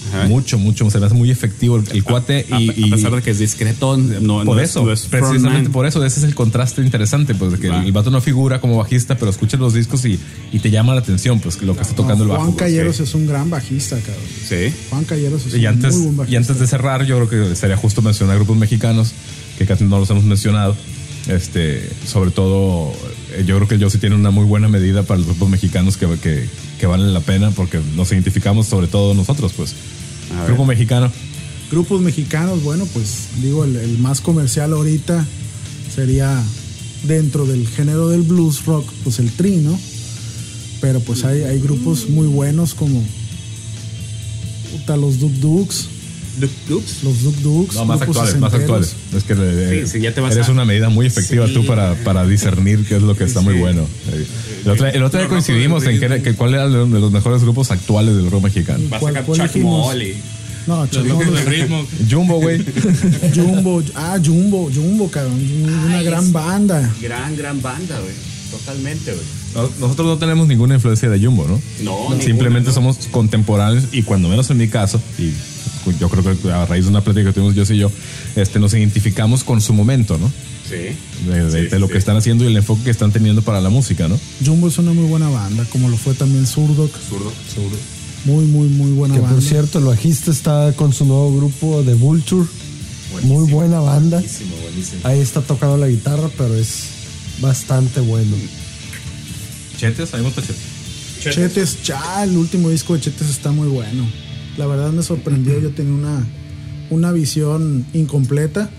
[0.09, 0.27] Ajá.
[0.29, 0.89] Mucho, mucho.
[0.91, 3.31] Se me hace muy efectivo el, el cuate a, y, a y- pesar de que
[3.31, 6.35] es discretón, no, por no eso, es, no es precisamente por eso, ese es el
[6.35, 7.87] contraste interesante, pues, de que Claro.
[7.87, 10.19] el vato no figura como bajista, pero escuchas los discos y,
[10.53, 12.43] y te llama la atención, pues, lo que está tocando el bajo.
[12.43, 12.65] Juan pues.
[12.65, 14.25] Calleros es un gran bajista, cabrón.
[14.49, 14.73] Sí.
[14.91, 16.33] Juan Calleros es Y un antes, muy buen bajista.
[16.33, 19.13] y antes de cerrar, yo creo que sería justo mencionar grupos mexicanos,
[19.59, 20.77] que casi no los hemos mencionado.
[21.29, 22.93] Este, sobre todo,
[23.33, 25.97] eh, yo creo que yo sí tiene una muy buena medida para los grupos mexicanos
[25.97, 26.47] que, que,
[26.79, 29.75] que valen la pena porque nos identificamos sobre todo nosotros, pues.
[30.35, 30.49] A ver.
[30.49, 31.11] Grupo mexicano.
[31.71, 35.27] Grupos mexicanos, bueno, pues digo, el, el más comercial ahorita
[35.95, 36.43] sería
[37.05, 39.79] dentro del género del blues rock, pues el tri, ¿no?
[40.81, 43.03] Pero pues hay, hay grupos muy buenos como
[44.73, 45.89] puta, los Duk Dukes,
[46.41, 47.03] Duk Duks.
[47.05, 47.75] los Duk Dukes.
[47.77, 48.95] No, más actuales, más actuales.
[49.17, 51.55] Es que eh, Sí, sí, ya te vas eres a- una medida muy efectiva Sí.
[51.55, 53.83] tú para, para discernir qué es lo que está muy bueno.
[54.13, 54.27] Eh,
[54.65, 58.15] El otro, el otro día coincidimos en que, cuál era de los mejores grupos actuales
[58.17, 58.85] del rock mexicano.
[58.93, 59.87] Va a ¿Cuál- sacar cuál Chuck dijimos?
[59.87, 60.17] Moll y-
[60.67, 61.87] No, ritmo.
[62.11, 62.61] Jumbo, güey.
[63.35, 66.93] Jumbo, ah, Jumbo, Jumbo, cabrón, una Ay, gran banda.
[67.01, 68.13] Gran, gran banda, güey.
[68.51, 69.25] Totalmente, güey.
[69.55, 71.61] No- Nosotros no tenemos ninguna influencia de Jumbo, ¿no?
[71.83, 72.73] No, Simplemente ninguna, no.
[72.73, 75.33] somos contemporáneos y cuando menos en mi caso, y
[76.01, 77.91] yo creo que a raíz de una plática que tuvimos yo y yo,
[78.37, 80.31] este, nos identificamos con su momento, ¿no?
[80.69, 80.97] Sí.
[81.29, 83.43] De, de- Sí, de lo sí, que están haciendo y el enfoque que están teniendo
[83.43, 84.19] para la música, ¿no?
[84.45, 86.91] Jumbo es una muy buena banda, como lo fue también Zurdok.
[87.09, 87.33] Zurdo.
[88.25, 89.37] Muy, muy, muy buena Que banda.
[89.37, 92.49] por cierto, el bajista está con su nuevo grupo de Vulture.
[93.23, 94.19] Muy buena banda.
[94.19, 95.01] Buenísimo, buenísimo.
[95.05, 96.89] Ahí está tocando la guitarra, pero es
[97.41, 98.37] bastante bueno.
[99.77, 100.77] Chetes, a mí me gusta Chetes.
[101.35, 104.07] Chetes, ya, el último disco de Chetes está muy bueno.
[104.57, 106.27] La verdad me sorprendió, yo tenía una,
[106.91, 108.71] una visión incompleta,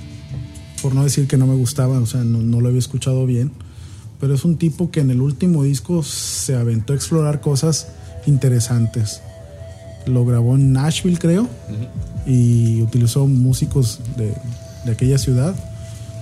[0.81, 3.51] por no decir que no me gustaba, o sea, no, no lo había escuchado bien,
[4.19, 7.89] pero es un tipo que en el último disco se aventó a explorar cosas
[8.25, 9.21] interesantes.
[10.05, 11.47] Lo grabó en Nashville, creo,
[12.25, 14.33] y utilizó músicos de,
[14.85, 15.53] de aquella ciudad,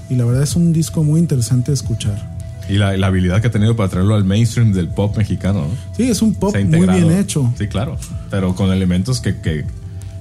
[0.10, 2.36] y la verdad es un disco muy interesante de escuchar.
[2.68, 5.96] Y la, la habilidad que ha tenido para traerlo al mainstream del pop mexicano, ¿no?
[5.96, 7.54] Sí, es un pop muy bien hecho.
[7.60, 7.98] Sí, claro.
[8.32, 9.66] Pero con elementos que, que,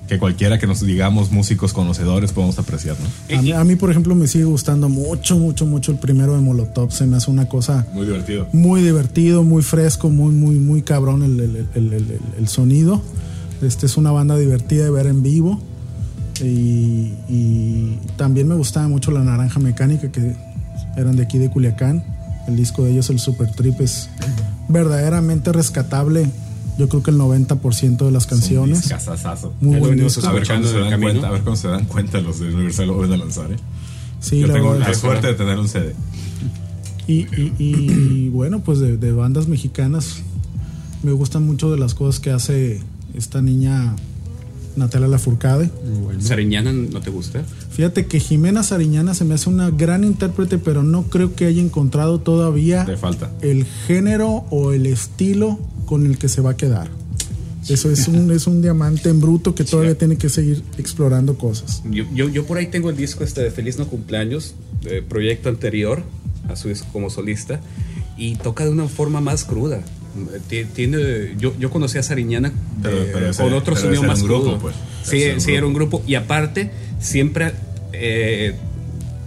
[0.08, 3.38] que cualquiera que nos digamos músicos conocedores podemos apreciar, ¿no?
[3.38, 6.42] A mí, a mí, por ejemplo, me sigue gustando mucho, mucho, mucho el primero de
[6.42, 6.92] Molotov.
[6.92, 8.46] Se me hace una cosa Muy divertido.
[8.52, 13.00] muy divertido, muy fresco, muy, muy, muy cabrón el, el- el- el- el- el sonido.
[13.62, 15.62] Este es una banda divertida de ver en vivo.
[16.42, 20.34] Y, y también me gustaba mucho la Naranja Mecánica, que
[20.96, 22.02] eran de aquí de Culiacán.
[22.48, 24.10] El disco de ellos, el Super Trip, es
[24.68, 26.28] verdaderamente rescatable.
[26.76, 28.80] Yo creo que el 90% de las canciones.
[29.60, 30.20] Muy buen disco.
[30.26, 32.52] A ver, cuándo Escuchando se dan cuenta, a ver cuándo se dan cuenta los de
[32.52, 33.56] Universal lo van a lanzar, ¿eh?
[34.20, 35.94] Sí, Yo la tengo la suerte de tener un CD.
[37.06, 40.16] Y, y- y, bueno, pues de, de bandas mexicanas
[41.02, 42.80] me gustan mucho de las cosas que hace
[43.14, 43.94] esta niña
[44.76, 45.70] Natalia Lafourcade.
[46.20, 47.42] Sariñana, ¿no te gusta?
[47.70, 51.62] Fíjate que Jimena Sariñana se me hace una gran intérprete, pero no creo que haya
[51.62, 53.30] encontrado todavía Le falta.
[53.40, 56.88] el género o el estilo con el que se va a quedar.
[57.68, 61.82] Eso es un, es un diamante en bruto que todavía tiene que seguir explorando cosas.
[61.90, 65.48] Yo, yo, yo por ahí tengo el disco este de Feliz No Cumpleaños, de proyecto
[65.48, 66.02] anterior
[66.48, 67.60] a su disco como solista,
[68.18, 69.80] y toca de una forma más cruda.
[70.48, 72.52] Ti- Tiene, yo, yo conocí a Sariñana
[72.82, 74.58] Pero- pero ese- con otro sonido más un grupo, crudo.
[74.58, 74.74] pues.
[75.04, 75.66] Sí, era un era grupo.
[75.66, 76.02] un grupo.
[76.06, 77.52] Y aparte, siempre,
[77.92, 78.54] eh,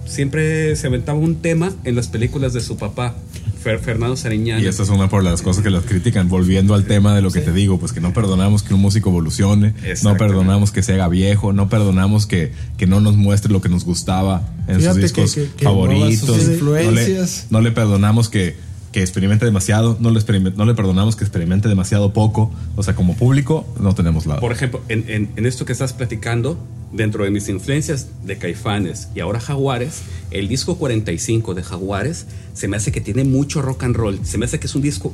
[0.06, 3.16] siempre se aventaba un tema en las películas de su papá,
[3.64, 4.62] Fer- Fernando Sariñana.
[4.62, 7.32] Y esta es una por las cosas que las critican, volviendo al tema de lo
[7.32, 9.74] que te digo, pues que no perdonamos que un músico evolucione,
[10.04, 13.68] no perdonamos que se haga viejo, no perdonamos que, que no nos muestre lo que
[13.70, 16.30] nos gustaba en Fíjate sus discos que- que favoritos.
[16.30, 17.48] mueva sus No le- influencias.
[17.50, 18.56] No le, perdonamos que,
[19.02, 20.20] experimente demasiado, no le,
[20.56, 22.52] no le perdonamos que experimente demasiado poco.
[22.76, 24.40] O sea, como público, no tenemos lado.
[24.42, 26.58] Por ejemplo, en, en- en esto que estás platicando,
[26.92, 32.68] dentro de mis influencias de Caifanes y ahora Jaguares, el disco 45 de Jaguares se
[32.70, 34.20] me hace que tiene mucho rock and roll.
[34.24, 35.14] Se me hace que es un disco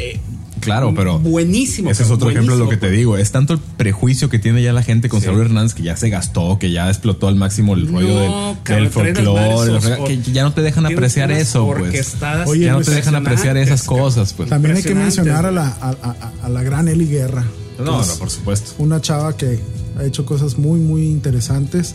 [0.00, 0.20] eh,
[0.60, 1.18] Claro, pero.
[1.18, 1.90] buenísimo.
[1.90, 3.16] Ese es otro ejemplo de lo que te digo.
[3.16, 5.26] Es tanto el prejuicio que tiene ya la gente con Sí.
[5.26, 8.90] Saúl Hernández que ya se gastó, que ya explotó al máximo el rollo del, No,
[8.90, 12.14] folclore, que ya no te dejan apreciar eso, pues.
[12.46, 14.50] Oye, ya no pues, te dejan apreciar esas cosas, pues.
[14.50, 17.44] También hay que mencionar a la, a, a- a la gran Eli Guerra.
[17.78, 18.72] No, no, es por supuesto.
[18.78, 19.58] Una chava que
[19.98, 21.94] ha hecho cosas muy, muy interesantes,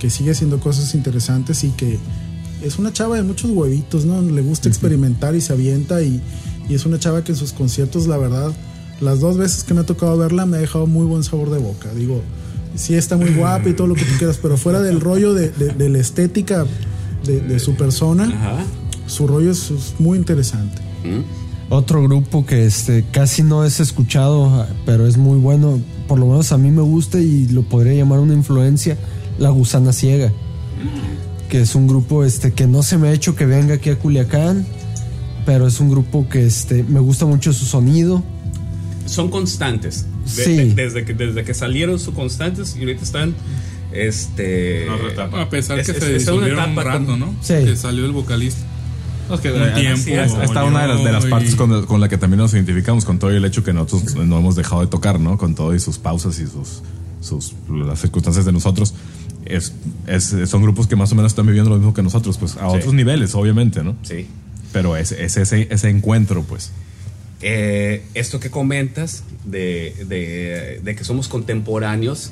[0.00, 1.98] que sigue haciendo cosas interesantes y que
[2.62, 4.22] es una chava de muchos huevitos, ¿no?
[4.22, 6.22] Le gusta experimentar y se avienta y,
[6.68, 8.52] y es una chava que en sus conciertos, la verdad,
[9.00, 11.58] las dos veces que me ha tocado verla me ha dejado muy buen sabor de
[11.58, 11.92] boca.
[11.94, 12.22] Digo,
[12.74, 15.50] sí está muy guapa y todo lo que tú quieras, pero fuera del rollo de,
[15.50, 16.64] de- de la estética
[17.24, 18.64] de, de su persona, Ajá.
[19.06, 20.80] su rollo es, es muy interesante.
[21.68, 26.52] Otro grupo que este casi no es escuchado, pero es muy bueno, por lo menos
[26.52, 28.96] a mí me gusta y lo podría llamar una influencia,
[29.38, 30.32] La Gusana Ciega.
[31.48, 33.98] Que es un grupo este que no se me ha hecho que venga aquí a
[33.98, 34.64] Culiacán,
[35.46, 38.22] pero es un grupo que este me gusta mucho su sonido.
[39.06, 40.04] Son constantes.
[40.36, 40.56] De- Sí.
[40.56, 43.34] de- desde, que, desde que salieron son constantes y ahorita están.
[43.92, 44.86] Este.
[45.32, 47.34] A pesar Es- que es- se es una disolvieron un etapa rato, ¿no?
[47.40, 47.54] Sí.
[47.64, 48.60] Que salió el vocalista.
[49.28, 51.84] No, es que Un tiempo, sí, esta esta una de las, de las partes con,
[51.86, 54.82] con la que también nos identificamos con todo el hecho que nosotros no hemos dejado
[54.82, 55.36] de tocar, ¿no?
[55.36, 56.82] Con todo y sus pausas y sus,
[57.20, 58.94] sus las circunstancias de nosotros.
[59.44, 59.72] Es,
[60.06, 62.70] es- son grupos que más o menos están viviendo lo mismo que nosotros, pues a
[62.70, 62.76] Sí.
[62.76, 63.96] otros niveles, obviamente, ¿no?
[64.02, 64.26] Sí.
[64.76, 66.70] Pero es, es ese, ese encuentro, pues.
[67.40, 72.30] Eh, esto que comentas de, de- de que somos contemporáneos,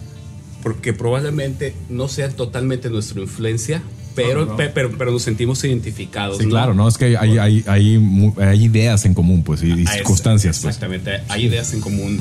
[0.62, 3.82] porque probablemente no sea totalmente nuestra influencia,
[4.14, 4.56] pero, No, no, no.
[4.56, 6.38] pe- pero, pero nos sentimos identificados.
[6.38, 6.86] Sí, claro, ¿no?
[6.88, 10.74] Es que hay, hay, hay, ideas en común, pues, y, Ah, es- circunstancias, pues.
[10.76, 12.18] Exactamente, hay ideas en común.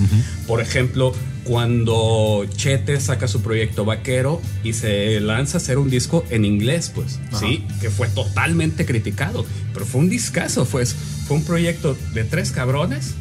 [0.47, 1.13] Por ejemplo,
[1.43, 6.91] cuando Chete saca su proyecto Vaquero y se lanza a hacer un disco en inglés,
[6.93, 10.95] pues, sí, que fue totalmente criticado, pero fue un discazo, pues,
[11.27, 13.13] fue un proyecto de tres cabrones,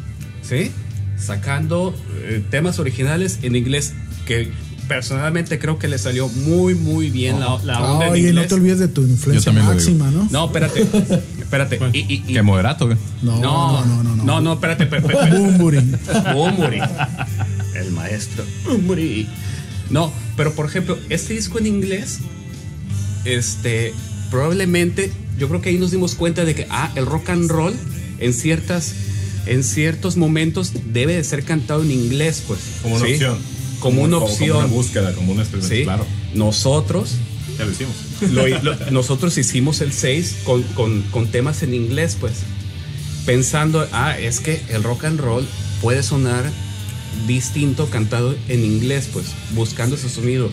[0.42, 0.70] sí,
[1.16, 1.94] sacando
[2.24, 3.92] eh, temas originales en inglés
[4.26, 4.50] que
[4.88, 8.78] personalmente creo que le salió muy, muy bien la, la onda Oye, no te olvides
[8.78, 10.28] de tu influencia máxima, ¿no?
[10.30, 10.82] No, espérate,
[11.38, 11.78] espérate.
[11.92, 12.98] Y- y- y- Que moderato, güey.
[13.22, 14.24] No, no, no, no.
[14.24, 15.78] no, no, espérate, pe- pe- Bumburi.
[16.34, 16.80] Bumburi.
[17.74, 19.28] El maestro Bumburi.
[19.90, 22.18] No, pero por ejemplo, este disco en inglés,
[23.24, 23.92] este,
[24.30, 27.74] probablemente, yo creo que ahí nos dimos cuenta de que, ah, el rock and roll
[28.18, 28.94] en ciertas,
[29.46, 32.60] en ciertos momentos debe de ser cantado en inglés, pues.
[32.82, 33.12] Como una ¿sí?
[33.14, 33.38] opción.
[33.82, 34.56] Como una Como opción.
[34.58, 35.82] una búsqueda, como un experimento, ¿sí?
[35.84, 36.06] claro.
[36.34, 37.10] Nosotros
[37.58, 37.94] Ya lo hicimos.
[38.30, 42.32] lo- lo- nosotros hicimos el 6 con, con- con temas en inglés, pues.
[43.26, 45.46] Pensando, ah, es que el rock and roll
[45.80, 46.44] puede sonar
[47.26, 50.50] distinto cantado en inglés, pues, buscando ese sonido.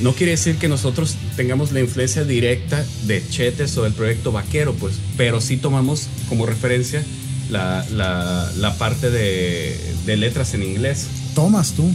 [0.00, 4.74] No quiere decir que nosotros tengamos la influencia directa de Chetes o del proyecto Vaquero,
[4.74, 7.02] pues, pero sí tomamos como referencia
[7.50, 9.76] la, la- la parte de,
[10.06, 11.06] de letras en inglés.
[11.34, 11.90] Tomas tú.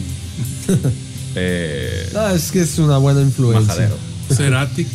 [1.35, 3.65] Eh, No, es que es una buena influencia.
[3.67, 3.97] majadero.
[4.31, 4.85] Cerati.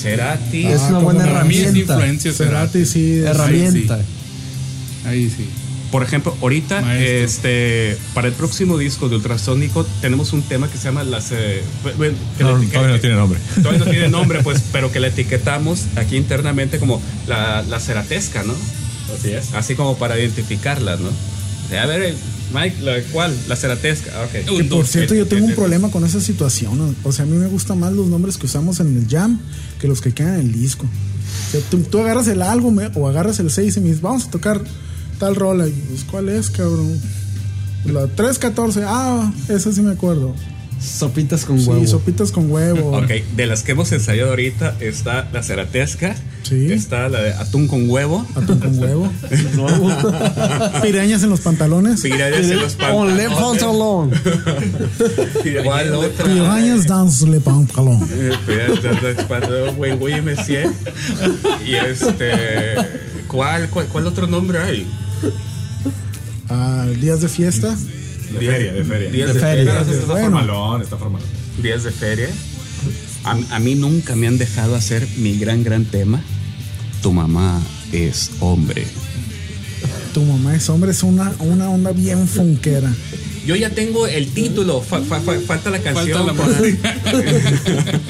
[0.00, 0.66] Cerati.
[0.66, 1.78] Es una Ah, buena herramienta.
[1.78, 2.84] influencia Cerati.
[2.84, 3.18] Cerati sí.
[3.20, 3.98] Herramienta.
[5.06, 5.46] Ahí sí.
[5.92, 7.06] Por ejemplo, ahorita, Maestro.
[7.24, 11.30] este, para el próximo disco de Ultrasónico tenemos un tema que se llama las.
[11.30, 11.62] eh,
[11.96, 13.38] bueno, que No, la eti- todavía no tiene nombre.
[13.62, 18.42] todavía no tiene nombre, pues, pero que la etiquetamos aquí internamente como la, la ceratesca,
[18.42, 18.54] ¿no?
[19.16, 19.54] Así es.
[19.54, 21.08] Así como para identificarla, ¿no?
[21.78, 22.14] A ver,
[22.54, 23.34] Mike, ¿la, ¿cuál?
[23.48, 24.10] La ceratesca.
[24.14, 24.56] Ah, ok.
[24.58, 26.96] Que por cierto, yo tengo un problema con esa situación.
[27.02, 29.40] O sea, a mí me gustan más los nombres que usamos en el jam
[29.80, 30.86] que los que quedan en el disco.
[30.86, 34.00] O sea, tú, tú agarras el álbum eh, o agarras el 6 y me dices,
[34.02, 34.62] vamos a tocar
[35.18, 35.66] tal rola.
[35.66, 36.98] Y pues, ¿cuál es, cabrón?
[37.84, 38.82] La 314.
[38.86, 40.34] Ah, esa sí me acuerdo.
[40.80, 41.86] Sopitas con Sí, huevo.
[41.86, 42.96] sopitas con huevo.
[42.98, 46.14] Ok, de las que hemos ensayado ahorita está la ceratesca,
[46.48, 46.72] Sí.
[46.72, 49.12] está la de atún con huevo, Atún con huevo.
[50.82, 52.00] Pirañas en los pantalones.
[52.02, 53.28] pirañas en los pantalones.
[53.32, 54.10] pantalón.
[55.64, 56.24] ¿Cuál otra?
[56.24, 58.08] Pirañas dans le pantalón.
[59.76, 60.68] Güey, güey, Messier.
[61.66, 62.30] Y este.
[63.26, 64.86] ¿Cuál, cuál, cuál otro nombre hay?
[66.48, 67.70] Ah, días de fiesta.
[67.70, 69.10] De feria, de feria.
[69.10, 69.72] Días De de, feria.
[69.74, 69.92] feria.
[70.00, 70.30] Está Bueno.
[70.38, 71.28] formalón, está formalón.
[71.62, 72.28] Días de feria.
[73.24, 76.20] A, a mí nunca me han dejado hacer mi gran, gran tema.
[77.06, 78.84] Tu mamá es hombre.
[80.12, 82.92] Tu mamá es hombre, es una, una onda bien fonquera.
[83.46, 86.26] Yo ya tengo el título, fa- fa- fa- falta la canción.
[86.26, 86.58] la para-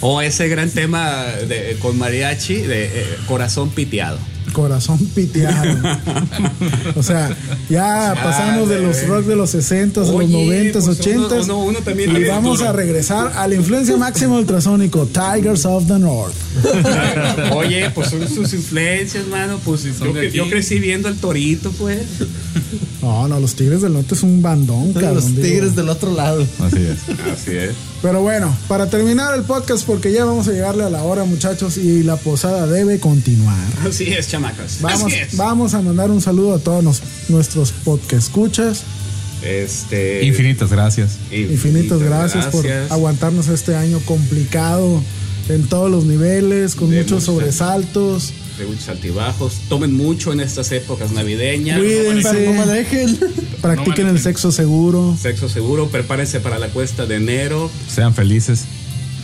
[0.00, 4.20] o ese gran tema de- con mariachi de eh, Corazón Piteado.
[4.54, 5.78] Corazón piteado.
[6.96, 7.36] o sea,
[7.68, 11.42] ya pasamos de los rock de los 60 a los Oye, 90 pues 80 uno-
[11.42, 12.70] uno- uno también y vamos duro.
[12.70, 16.34] a regresar a la influencia máxima ultrasónico, Tigers of the North.
[17.52, 19.58] Oye, pues son sus influencias, mano.
[19.64, 22.00] Pues son yo, yo crecí viendo al torito, pues.
[23.02, 25.16] No, no, los Tigres del Norte es un bandón, cabrón.
[25.16, 25.42] Los digo.
[25.42, 26.46] tigres del otro lado.
[26.60, 26.98] Así es.
[27.32, 27.70] Así es.
[28.04, 31.78] Pero bueno, para terminar el podcast, porque ya vamos a llegarle a la hora, muchachos,
[31.78, 33.56] y la posada debe continuar.
[33.88, 34.76] Así es, chamacos.
[34.82, 35.34] Vamos, Así es.
[35.38, 38.82] vamos a mandar un saludo a todos nos- nuestros podcast escuchas.
[39.42, 41.12] Este, Infinitas gracias.
[41.32, 45.02] Infinitas gracias, por aguantarnos este año complicado
[45.48, 48.32] en todos los niveles, con De muchos mucha- sobresaltos.
[48.58, 49.54] de muchos altibajos.
[49.68, 51.78] Tomen mucho en estas épocas navideñas.
[51.78, 52.28] Cuídense.
[52.32, 53.18] Pero no me dejen.
[53.60, 55.16] Practiquen el sexo seguro.
[55.20, 58.64] Sexo seguro, prepárense para la cuesta de enero Sean felices.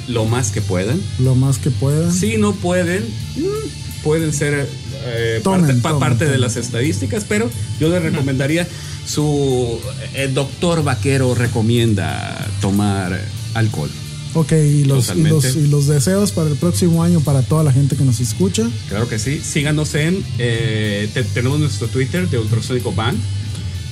[0.09, 1.01] lo más que puedan.
[1.21, 2.13] Lo más que puedan.
[2.13, 3.05] Si no pueden,
[3.37, 4.67] mm, pueden ser
[5.05, 7.49] eh, Tomen, parte, pa- tomen, parte de las estadísticas, pero
[7.79, 8.67] yo les recomendaría
[9.07, 9.79] su
[10.15, 13.19] el doctor vaquero recomienda tomar
[13.55, 13.91] alcohol.
[14.35, 17.73] Ok, y los, y, los, y los deseos para el próximo año para toda la
[17.73, 18.69] gente que nos escucha.
[18.89, 19.41] Claro que sí.
[19.43, 23.19] Síganos en eh, te- tenemos nuestro Twitter de Ultrasónico Band.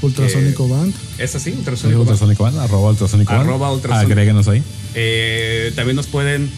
[0.01, 0.95] Ultrasónico Eh, Band.
[1.19, 2.57] Es así, Soy Ultrasónico Band.
[2.57, 3.39] One, arroba Ultrasonic One.
[3.41, 4.11] Arroba Ultrasonic.
[4.13, 4.63] Agréguenos ahí.
[4.95, 6.49] Eh, también nos pueden,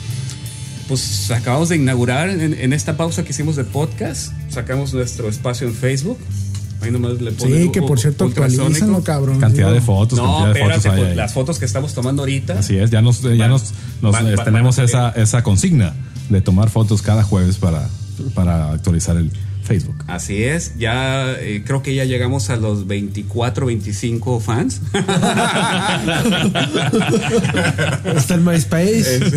[0.87, 5.67] pues acabamos de inaugurar en, en esta pausa que hicimos de podcast, sacamos nuestro espacio
[5.69, 6.19] en Facebook.
[6.83, 9.39] Ahí nomás le ponen Sí, que por cierto actualícenlo, cabrón.
[9.39, 11.17] Cantidad de fotos, No, cantidad de espérate, fotos pues, ahí.
[11.17, 12.59] las fotos que estamos tomando ahorita.
[12.59, 13.73] Así es, ya nos, ya Van- nos,
[14.03, 15.95] nos, van- van- tenemos esa, esa consigna
[16.29, 17.89] de tomar fotos cada jueves para,
[18.35, 19.31] para actualizar el
[19.63, 20.05] Facebook.
[20.09, 24.81] Así es, ya eh, creo que ya llegamos a los 24, 25 fans.
[28.17, 29.21] Está en MySpace.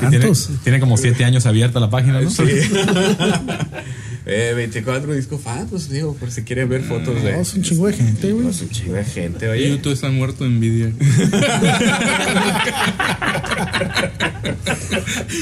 [0.00, 0.50] Tiene, Tantos.
[0.62, 2.30] tiene como siete años abierta la página, ¿no?
[4.26, 7.32] Eh, 24 disco fans, pues digo, por si quieren ver fotos de.
[7.32, 8.44] No, es un chingo de gente, güey.
[8.44, 9.68] Pues, un chingo de gente, oye.
[9.68, 10.92] YouTube está muerto de envidia.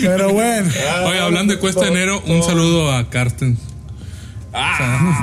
[0.01, 0.69] Pero bueno,
[1.07, 3.57] Oye, hablando de cuesta de enero, un saludo a Carsten.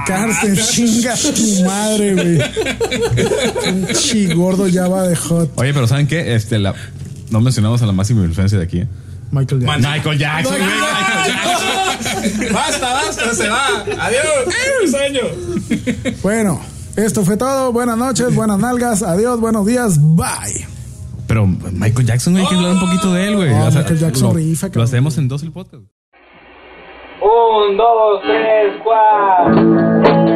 [0.08, 2.40] Carsten, chinga tu madre, güey.
[3.68, 5.52] Un chigordo ya va de hot.
[5.56, 6.34] Oye, pero ¿saben qué?
[6.34, 6.74] Este, la,
[7.30, 8.80] no mencionamos a la máxima influencia de aquí.
[8.80, 8.88] ¿eh?
[9.32, 9.92] Michael Jackson.
[9.92, 10.58] Michael Jackson.
[12.54, 13.86] Basta, basta, se va.
[14.00, 14.92] Adiós.
[14.92, 15.22] sueño.
[16.22, 16.60] Bueno,
[16.96, 17.72] esto fue todo.
[17.72, 19.04] Buenas noches, buenas nalgas.
[19.04, 19.98] Adiós, buenos días.
[20.16, 20.68] Bye.
[21.28, 23.50] Pero Michael Jackson, hay que hablar un poquito de él, güey.
[23.52, 25.84] No, O sea, Michael Jackson lo, rifa, lo hacemos en dos el podcast.
[27.22, 30.29] Un, dos, tres, cuatro.